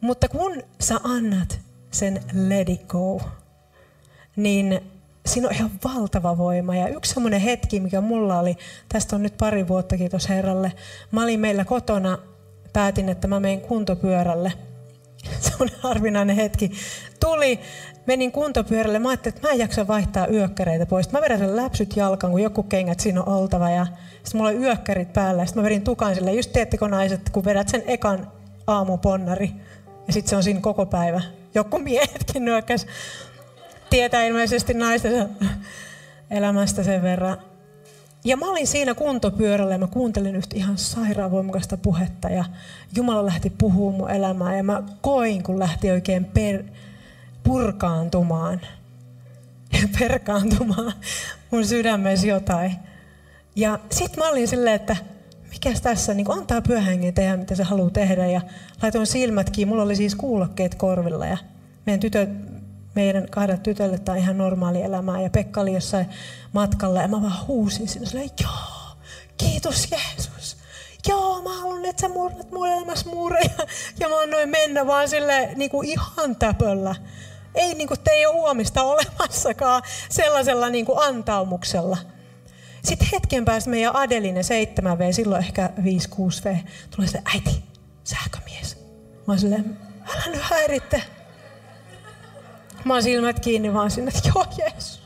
Mutta 0.00 0.28
kun 0.28 0.62
sä 0.80 1.00
annat 1.04 1.60
sen 1.90 2.20
let 2.32 2.68
it 2.68 2.86
go, 2.86 3.20
niin 4.36 4.80
siinä 5.26 5.48
on 5.48 5.54
ihan 5.54 5.70
valtava 5.84 6.38
voima. 6.38 6.76
Ja 6.76 6.88
yksi 6.88 7.14
semmoinen 7.14 7.40
hetki, 7.40 7.80
mikä 7.80 8.00
mulla 8.00 8.38
oli, 8.38 8.56
tästä 8.88 9.16
on 9.16 9.22
nyt 9.22 9.36
pari 9.36 9.68
vuotta, 9.68 9.96
kiitos 9.96 10.28
Herralle. 10.28 10.72
Mä 11.10 11.22
olin 11.22 11.40
meillä 11.40 11.64
kotona, 11.64 12.18
päätin, 12.72 13.08
että 13.08 13.28
mä 13.28 13.40
menen 13.40 13.60
kuntopyörälle. 13.60 14.52
Semmoinen 15.40 15.76
harvinainen 15.80 16.36
hetki. 16.36 16.72
Tuli, 17.20 17.60
menin 18.06 18.32
kuntopyörälle, 18.32 18.98
mä 18.98 19.08
ajattelin, 19.08 19.36
että 19.36 19.48
mä 19.48 19.52
en 19.52 19.58
jaksa 19.58 19.86
vaihtaa 19.86 20.26
yökkäreitä 20.26 20.86
pois. 20.86 21.12
Mä 21.12 21.20
vedän 21.20 21.56
läpsyt 21.56 21.96
jalkaan, 21.96 22.30
kun 22.30 22.42
joku 22.42 22.62
kengät 22.62 23.00
siinä 23.00 23.22
on 23.22 23.28
oltava. 23.28 23.70
Ja 23.70 23.86
sitten 23.86 24.38
mulla 24.38 24.50
oli 24.50 24.58
yökkärit 24.58 25.12
päällä. 25.12 25.46
Sitten 25.46 25.62
mä 25.62 25.66
vedin 25.66 25.82
tukan 25.82 26.14
sille. 26.14 26.32
Just 26.32 26.52
teettekö 26.52 26.88
naiset, 26.88 27.30
kun 27.30 27.44
vedät 27.44 27.68
sen 27.68 27.82
ekan 27.86 28.32
aamuponnari. 28.66 29.52
Ja 30.06 30.12
sitten 30.12 30.30
se 30.30 30.36
on 30.36 30.42
siinä 30.42 30.60
koko 30.60 30.86
päivä 30.86 31.20
joku 31.54 31.78
miehetkin 31.78 32.44
nyökkäs. 32.44 32.86
Tietää 33.90 34.24
ilmeisesti 34.24 34.74
naisten 34.74 35.28
elämästä 36.30 36.82
sen 36.82 37.02
verran. 37.02 37.38
Ja 38.26 38.36
mä 38.36 38.50
olin 38.50 38.66
siinä 38.66 38.94
kuntopyörällä 38.94 39.74
ja 39.74 39.78
mä 39.78 39.86
kuuntelin 39.86 40.36
yhtä 40.36 40.56
ihan 40.56 40.78
sairaan 40.78 41.30
voimakasta 41.30 41.76
puhetta 41.76 42.28
ja 42.28 42.44
Jumala 42.96 43.26
lähti 43.26 43.50
puhumaan 43.50 43.94
mun 43.94 44.10
elämää 44.10 44.56
ja 44.56 44.62
mä 44.62 44.82
koin, 45.00 45.42
kun 45.42 45.58
lähti 45.58 45.90
oikein 45.90 46.24
per, 46.24 46.64
purkaantumaan 47.42 48.60
ja 49.82 49.88
perkaantumaan 49.98 50.92
mun 51.50 51.66
sydämessä 51.66 52.26
jotain. 52.26 52.72
Ja 53.56 53.78
sit 53.90 54.16
mä 54.16 54.28
olin 54.28 54.48
silleen, 54.48 54.76
että 54.76 54.96
mikäs 55.50 55.80
tässä, 55.80 56.14
niin 56.14 56.30
antaa 56.30 56.62
pyöhängen 56.62 57.14
tehdä, 57.14 57.36
mitä 57.36 57.54
se 57.54 57.62
haluaa 57.62 57.90
tehdä. 57.90 58.26
Ja 58.26 58.40
laitoin 58.82 59.06
silmät 59.06 59.50
kiinni. 59.50 59.70
Mulla 59.70 59.82
oli 59.82 59.96
siis 59.96 60.14
kuulokkeet 60.14 60.74
korvilla 60.74 61.26
ja 61.26 61.38
meidän 61.86 62.00
tytöt, 62.00 62.28
meidän 62.96 63.26
kahdet 63.30 63.62
tytölle 63.62 63.98
tämä 63.98 64.18
ihan 64.18 64.38
normaali 64.38 64.82
elämää. 64.82 65.20
Ja 65.20 65.30
Pekka 65.30 65.60
oli 65.60 65.74
jossain 65.74 66.06
matkalla 66.52 67.02
ja 67.02 67.08
mä 67.08 67.22
vaan 67.22 67.46
huusin 67.46 67.88
sinne 67.88 68.06
silleen, 68.06 68.30
joo, 68.42 68.96
kiitos 69.36 69.88
Jeesus. 69.90 70.56
Joo, 71.08 71.42
mä 71.42 71.60
haluan, 71.60 71.84
että 71.84 72.00
sä 72.00 72.08
murrat 72.08 72.52
mun 72.52 72.68
elämässä 72.68 73.10
muureja. 73.10 73.50
Ja 74.00 74.08
mä 74.08 74.20
annoin 74.20 74.48
mennä 74.48 74.86
vaan 74.86 75.08
sille 75.08 75.50
niin 75.56 75.70
kuin 75.70 75.88
ihan 75.88 76.36
täpöllä. 76.36 76.94
Ei 77.54 77.74
niin 77.74 77.88
kuin, 77.88 78.00
te 78.00 78.10
ei 78.10 78.26
ole 78.26 78.34
huomista 78.34 78.82
olemassakaan 78.82 79.82
sellaisella 80.08 80.68
niin 80.68 80.86
kuin 80.86 80.98
antaumuksella. 81.02 81.96
Sitten 82.84 83.08
hetken 83.12 83.44
päästä 83.44 83.70
meidän 83.70 83.96
Adelinen 83.96 84.44
7V, 84.44 85.12
silloin 85.12 85.44
ehkä 85.44 85.70
5-6V, 85.78 86.56
tulee 86.90 87.08
se 87.08 87.22
äiti, 87.34 87.64
sähkömies. 88.04 88.76
Mä 89.26 89.32
oon 89.32 89.38
silleen, 89.38 89.78
älä 90.08 90.26
nyt 90.26 90.42
häiritte. 90.42 91.02
Mä 92.86 92.94
oon 92.94 93.02
silmät 93.02 93.40
kiinni 93.40 93.74
vaan 93.74 93.90
sinne, 93.90 94.12
että 94.16 94.28
joo 94.34 94.44
Jeesus. 94.58 95.00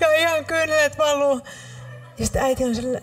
Ja 0.00 0.12
ihan 0.12 0.44
kyynelet 0.44 0.98
valuu. 0.98 1.40
Ja 2.18 2.24
sitten 2.24 2.42
äiti 2.42 2.64
on 2.64 2.74
sille, 2.74 3.02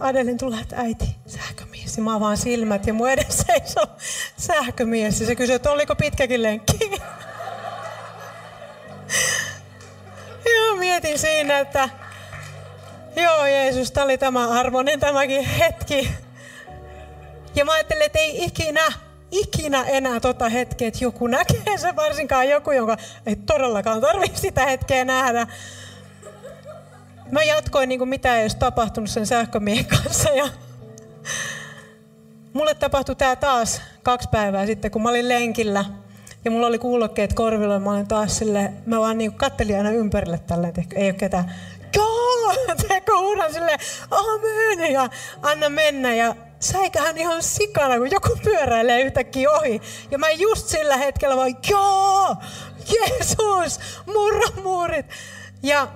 Adelin 0.00 0.38
tulee, 0.38 0.60
että 0.60 0.76
äiti, 0.76 1.16
sähkömies. 1.26 1.96
Ja 1.96 2.02
mä 2.02 2.12
oon 2.12 2.20
vaan 2.20 2.36
silmät 2.36 2.86
ja 2.86 2.92
mun 2.92 3.10
edessä 3.10 3.44
seisoo 3.46 3.86
sähkömies. 4.36 5.20
Ja 5.20 5.26
se 5.26 5.36
kysyy, 5.36 5.54
että 5.54 5.70
oliko 5.70 5.96
pitkäkin 5.96 6.42
lenkki. 6.42 6.90
Joo, 10.54 10.76
mietin 10.76 11.18
siinä, 11.18 11.58
että 11.58 11.88
Joo, 13.16 13.46
Jeesus, 13.46 13.92
tämä 13.92 14.04
oli 14.04 14.18
tämä 14.18 14.48
arvoinen 14.48 15.00
tämäkin 15.00 15.44
hetki. 15.44 16.10
Ja 17.54 17.64
mä 17.64 17.72
ajattelin, 17.72 18.02
että 18.02 18.18
ei 18.18 18.44
ikinä, 18.44 18.92
ikinä 19.30 19.84
enää 19.84 20.20
tota 20.20 20.48
hetkeä, 20.48 20.88
että 20.88 21.04
joku 21.04 21.26
näkee 21.26 21.78
se, 21.78 21.96
varsinkaan 21.96 22.48
joku, 22.48 22.70
jonka 22.70 22.96
ei 23.26 23.36
todellakaan 23.36 24.00
tarvitse 24.00 24.40
sitä 24.40 24.66
hetkeä 24.66 25.04
nähdä. 25.04 25.46
Mä 27.32 27.42
jatkoin 27.42 27.88
niin 27.88 27.98
kuin 27.98 28.08
mitä 28.08 28.36
ei 28.36 28.42
olisi 28.42 28.58
tapahtunut 28.58 29.10
sen 29.10 29.26
sähkömiehen 29.26 29.86
kanssa 29.86 30.30
ja 30.30 30.48
mulle 32.52 32.74
tapahtui 32.74 33.16
tämä 33.16 33.36
taas 33.36 33.80
kaksi 34.02 34.28
päivää 34.28 34.66
sitten, 34.66 34.90
kun 34.90 35.02
mä 35.02 35.08
olin 35.08 35.28
lenkillä. 35.28 35.84
Ja 36.44 36.50
mulla 36.50 36.66
oli 36.66 36.78
kuulokkeet 36.78 37.32
korvilla 37.32 37.74
ja 37.74 37.80
mä 37.80 37.90
olin 37.90 38.08
taas 38.08 38.38
sille, 38.38 38.72
mä 38.86 39.00
vaan 39.00 39.18
niin 39.18 39.32
kattelin 39.32 39.76
aina 39.76 39.90
ympärille 39.90 40.38
tälleen, 40.38 40.74
että 40.78 40.96
ei 40.96 41.06
ole 41.06 41.12
ketään. 41.14 41.54
Joo, 41.96 42.54
teko 42.88 43.20
huudan 43.20 43.52
sille 43.52 43.78
amen 44.10 44.92
ja 44.92 45.08
anna 45.42 45.68
mennä. 45.68 46.14
Ja 46.14 46.34
säikähän 46.60 47.18
ihan 47.18 47.42
sikana, 47.42 47.98
kun 47.98 48.10
joku 48.10 48.38
pyöräilee 48.44 49.00
yhtäkkiä 49.00 49.50
ohi. 49.50 49.80
Ja 50.10 50.18
mä 50.18 50.30
just 50.30 50.66
sillä 50.66 50.96
hetkellä 50.96 51.36
vaan, 51.36 51.56
joo, 51.70 52.36
Jeesus, 52.92 53.80
murra 54.06 54.62
muurit. 54.62 55.06
Ja 55.62 55.88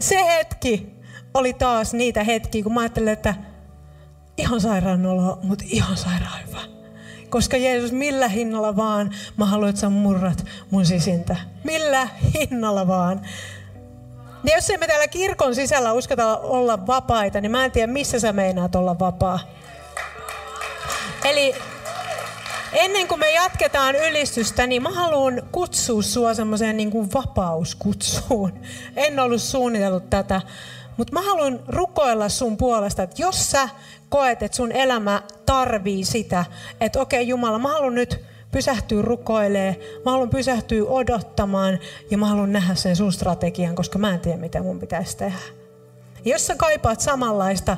se 0.00 0.24
hetki 0.24 0.94
oli 1.34 1.52
taas 1.52 1.94
niitä 1.94 2.24
hetkiä, 2.24 2.62
kun 2.62 2.74
mä 2.74 2.80
ajattelin, 2.80 3.08
että 3.08 3.34
ihan 4.36 4.60
sairaan 4.60 5.06
olo, 5.06 5.38
mutta 5.42 5.64
ihan 5.68 5.96
sairaan 5.96 6.40
hyvä. 6.48 6.60
Koska 7.28 7.56
Jeesus, 7.56 7.92
millä 7.92 8.28
hinnalla 8.28 8.76
vaan 8.76 9.14
mä 9.36 9.46
haluan, 9.46 9.68
että 9.68 9.80
sä 9.80 9.88
murrat 9.88 10.44
mun 10.70 10.86
sisintä. 10.86 11.36
Millä 11.64 12.08
hinnalla 12.34 12.86
vaan. 12.86 13.20
Niin 14.42 14.54
jos 14.54 14.70
emme 14.70 14.86
täällä 14.86 15.08
kirkon 15.08 15.54
sisällä 15.54 15.92
uskota 15.92 16.38
olla 16.38 16.86
vapaita, 16.86 17.40
niin 17.40 17.50
mä 17.50 17.64
en 17.64 17.72
tiedä, 17.72 17.92
missä 17.92 18.20
sä 18.20 18.32
meinaat 18.32 18.74
olla 18.74 18.98
vapaa. 18.98 19.38
Eli 21.24 21.54
ennen 22.72 23.08
kuin 23.08 23.20
me 23.20 23.30
jatketaan 23.32 23.94
ylistystä, 23.96 24.66
niin 24.66 24.82
mä 24.82 24.90
haluan 24.90 25.42
kutsua 25.52 26.02
sua 26.02 26.34
semmoiseen 26.34 26.76
niin 26.76 26.90
kuin 26.90 27.12
vapauskutsuun. 27.12 28.52
En 28.96 29.20
ollut 29.20 29.42
suunnitellut 29.42 30.10
tätä, 30.10 30.40
mutta 30.96 31.12
mä 31.12 31.22
haluan 31.22 31.60
rukoilla 31.68 32.28
sun 32.28 32.56
puolesta, 32.56 33.02
että 33.02 33.22
jos 33.22 33.50
sä 33.50 33.68
koet, 34.08 34.42
että 34.42 34.56
sun 34.56 34.72
elämä 34.72 35.22
tarvii 35.46 36.04
sitä, 36.04 36.44
että 36.80 37.00
okei 37.00 37.20
okay, 37.22 37.28
Jumala, 37.28 37.58
mä 37.58 37.68
haluan 37.68 37.94
nyt 37.94 38.24
pysähtyä 38.50 39.02
rukoilee, 39.02 40.00
mä 40.04 40.10
haluan 40.10 40.30
pysähtyä 40.30 40.84
odottamaan 40.88 41.78
ja 42.10 42.18
mä 42.18 42.26
haluan 42.26 42.52
nähdä 42.52 42.74
sen 42.74 42.96
sun 42.96 43.12
strategian, 43.12 43.74
koska 43.74 43.98
mä 43.98 44.14
en 44.14 44.20
tiedä, 44.20 44.38
mitä 44.38 44.62
mun 44.62 44.78
pitäisi 44.78 45.16
tehdä. 45.16 45.38
Ja 46.24 46.32
jos 46.32 46.46
sä 46.46 46.54
kaipaat 46.56 47.00
samanlaista 47.00 47.76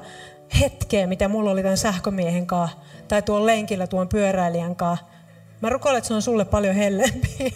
hetkeä, 0.61 1.07
mitä 1.07 1.29
mulla 1.29 1.51
oli 1.51 1.63
tämän 1.63 1.77
sähkömiehen 1.77 2.47
kanssa, 2.47 2.77
tai 3.11 3.23
tuon 3.23 3.47
lenkillä 3.47 3.87
tuon 3.87 4.09
pyöräilijän 4.09 4.77
kanssa, 4.77 5.07
mä 5.61 5.69
rukoilen, 5.69 5.99
että 5.99 6.09
se 6.09 6.15
on 6.15 6.23
sulle 6.23 6.45
paljon 6.45 6.75
hellempi. 6.75 7.37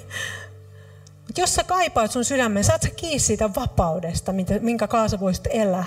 Mutta 1.27 1.41
jos 1.41 1.55
sä 1.55 1.65
kaipaat 1.65 2.11
sun 2.11 2.25
sydämen, 2.25 2.65
saat 2.65 2.83
sä 2.83 2.91
kiinni 2.91 3.19
siitä 3.19 3.55
vapaudesta, 3.55 4.33
minkä 4.61 4.87
kanssa 4.87 5.21
voisit 5.21 5.49
elää. 5.51 5.85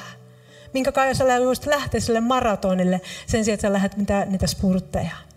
Minkä 0.74 0.92
kanssa 0.92 1.26
sä 1.28 1.46
voisit 1.46 1.66
lähteä 1.66 2.02
sille 2.02 2.22
maratonille 2.22 3.02
sen 3.28 3.46
sijaan, 3.46 3.54
että 3.54 3.68
sä 3.68 3.74
lähdet 3.74 3.98
mitä, 3.98 4.26
niitä 4.26 4.48
spurtteja 4.48 5.28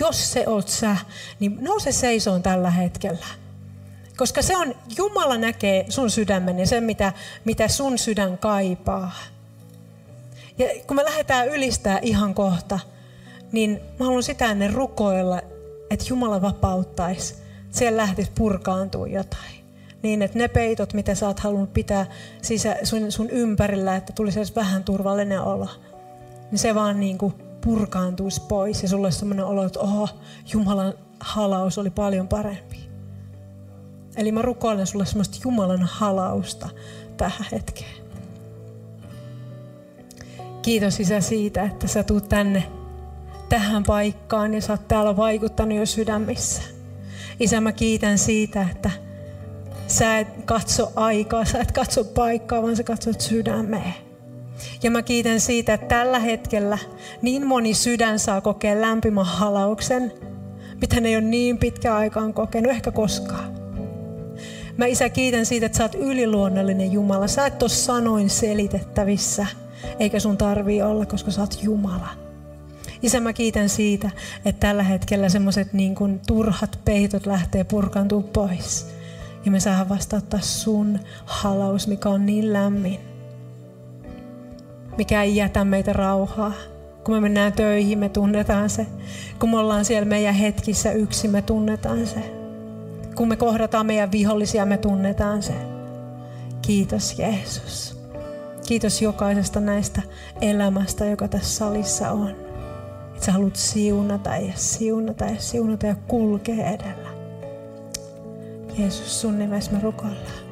jos 0.00 0.32
se 0.32 0.44
oot 0.46 0.68
sä, 0.68 0.96
niin 1.40 1.58
nouse 1.60 1.92
seisoon 1.92 2.42
tällä 2.42 2.70
hetkellä. 2.70 3.26
Koska 4.16 4.42
se 4.42 4.56
on, 4.56 4.74
Jumala 4.96 5.38
näkee 5.38 5.86
sun 5.88 6.10
sydämen 6.10 6.58
ja 6.58 6.66
sen, 6.66 6.84
mitä, 6.84 7.12
mitä 7.44 7.68
sun 7.68 7.98
sydän 7.98 8.38
kaipaa. 8.38 9.12
Ja 10.58 10.66
kun 10.86 10.96
me 10.96 11.04
lähdetään 11.04 11.48
ylistää 11.48 11.98
ihan 12.02 12.34
kohta, 12.34 12.78
niin 13.52 13.80
mä 13.98 14.04
haluan 14.04 14.22
sitä 14.22 14.50
ennen 14.50 14.74
rukoilla, 14.74 15.40
että 15.90 16.04
Jumala 16.08 16.42
vapauttaisi. 16.42 17.34
Siellä 17.70 17.96
lähtisi 17.96 18.30
purkaantua 18.34 19.06
jotain. 19.06 19.58
niin, 20.02 20.22
että 20.22 20.38
ne 20.38 20.48
peitot, 20.48 20.94
mitä 20.94 21.14
sä 21.14 21.26
oot 21.26 21.40
halunnut 21.40 21.72
pitää 21.72 22.06
sisä, 22.42 22.76
sun, 22.82 23.12
sun 23.12 23.30
ympärillä, 23.30 23.96
että 23.96 24.12
tulisi 24.12 24.38
edes 24.38 24.56
vähän 24.56 24.84
turvallinen 24.84 25.40
olo, 25.40 25.68
niin 26.50 26.58
se 26.58 26.74
vaan 26.74 27.00
niin 27.00 27.18
kuin 27.18 27.34
purkaantuisi 27.60 28.42
pois 28.48 28.82
ja 28.82 28.88
sulla 28.88 29.06
olisi 29.06 29.18
sellainen 29.18 29.44
olo, 29.44 29.64
että 29.64 29.80
oho, 29.80 30.08
Jumalan 30.52 30.94
halaus 31.20 31.78
oli 31.78 31.90
paljon 31.90 32.28
parempi. 32.28 32.88
Eli 34.16 34.32
mä 34.32 34.42
rukoilen 34.42 34.86
sulle 34.86 35.06
semmoista 35.06 35.38
Jumalan 35.44 35.82
halausta 35.82 36.68
tähän 37.16 37.46
hetkeen. 37.52 38.07
Kiitos 40.68 41.00
Isä 41.00 41.20
siitä, 41.20 41.62
että 41.62 41.86
sä 41.86 42.02
tuut 42.02 42.28
tänne 42.28 42.62
tähän 43.48 43.82
paikkaan 43.84 44.54
ja 44.54 44.60
sä 44.60 44.72
oot 44.72 44.88
täällä 44.88 45.16
vaikuttanut 45.16 45.78
jo 45.78 45.86
sydämissä. 45.86 46.62
Isä, 47.40 47.60
mä 47.60 47.72
kiitän 47.72 48.18
siitä, 48.18 48.66
että 48.70 48.90
sä 49.86 50.18
et 50.18 50.28
katso 50.44 50.92
aikaa, 50.96 51.44
sä 51.44 51.60
et 51.60 51.72
katso 51.72 52.04
paikkaa, 52.04 52.62
vaan 52.62 52.76
sä 52.76 52.82
katsot 52.82 53.20
sydämeen. 53.20 53.94
Ja 54.82 54.90
mä 54.90 55.02
kiitän 55.02 55.40
siitä, 55.40 55.74
että 55.74 55.86
tällä 55.86 56.18
hetkellä 56.18 56.78
niin 57.22 57.46
moni 57.46 57.74
sydän 57.74 58.18
saa 58.18 58.40
kokea 58.40 58.80
lämpimän 58.80 59.26
halauksen, 59.26 60.12
mitä 60.80 61.00
ne 61.00 61.08
ei 61.08 61.16
ole 61.16 61.24
niin 61.24 61.58
pitkä 61.58 61.96
aikaan 61.96 62.34
kokenut, 62.34 62.72
ehkä 62.72 62.90
koskaan. 62.90 63.54
Mä 64.76 64.86
isä 64.86 65.08
kiitän 65.08 65.46
siitä, 65.46 65.66
että 65.66 65.78
sä 65.78 65.84
oot 65.84 65.94
yliluonnollinen 65.94 66.92
Jumala. 66.92 67.26
Sä 67.26 67.46
et 67.46 67.62
ole 67.62 67.70
sanoin 67.70 68.30
selitettävissä, 68.30 69.46
eikä 69.98 70.20
sun 70.20 70.36
tarvii 70.36 70.82
olla, 70.82 71.06
koska 71.06 71.30
sä 71.30 71.40
oot 71.40 71.58
Jumala. 71.62 72.08
Isä, 73.02 73.20
mä 73.20 73.32
kiitän 73.32 73.68
siitä, 73.68 74.10
että 74.44 74.66
tällä 74.66 74.82
hetkellä 74.82 75.28
semmoiset 75.28 75.72
niin 75.72 75.94
kuin 75.94 76.20
turhat 76.26 76.78
peitot 76.84 77.26
lähtee 77.26 77.64
purkantuu 77.64 78.22
pois. 78.22 78.86
Ja 79.44 79.50
me 79.50 79.60
saadaan 79.60 79.88
vastauttaa 79.88 80.40
sun 80.40 80.98
halaus, 81.24 81.88
mikä 81.88 82.08
on 82.08 82.26
niin 82.26 82.52
lämmin. 82.52 83.00
Mikä 84.96 85.22
ei 85.22 85.36
jätä 85.36 85.64
meitä 85.64 85.92
rauhaa. 85.92 86.52
Kun 87.04 87.14
me 87.14 87.20
mennään 87.20 87.52
töihin, 87.52 87.98
me 87.98 88.08
tunnetaan 88.08 88.70
se. 88.70 88.86
Kun 89.38 89.50
me 89.50 89.58
ollaan 89.58 89.84
siellä 89.84 90.08
meidän 90.08 90.34
hetkissä 90.34 90.92
yksin, 90.92 91.30
me 91.30 91.42
tunnetaan 91.42 92.06
se. 92.06 92.34
Kun 93.14 93.28
me 93.28 93.36
kohdataan 93.36 93.86
meidän 93.86 94.12
vihollisia, 94.12 94.66
me 94.66 94.78
tunnetaan 94.78 95.42
se. 95.42 95.54
Kiitos 96.62 97.18
Jeesus. 97.18 97.97
Kiitos 98.68 99.02
jokaisesta 99.02 99.60
näistä 99.60 100.02
elämästä, 100.40 101.04
joka 101.04 101.28
tässä 101.28 101.56
salissa 101.56 102.10
on. 102.10 102.30
Että 103.14 103.26
sä 103.26 103.32
haluat 103.32 103.56
siunata 103.56 104.36
ja 104.36 104.52
siunata 104.56 105.24
ja 105.24 105.40
siunata 105.40 105.86
ja 105.86 105.96
kulkea 106.08 106.66
edellä. 106.66 107.08
Jeesus, 108.78 109.20
sun 109.20 109.38
nimessä 109.38 109.72
me 109.72 109.80
rukoillaan. 109.82 110.47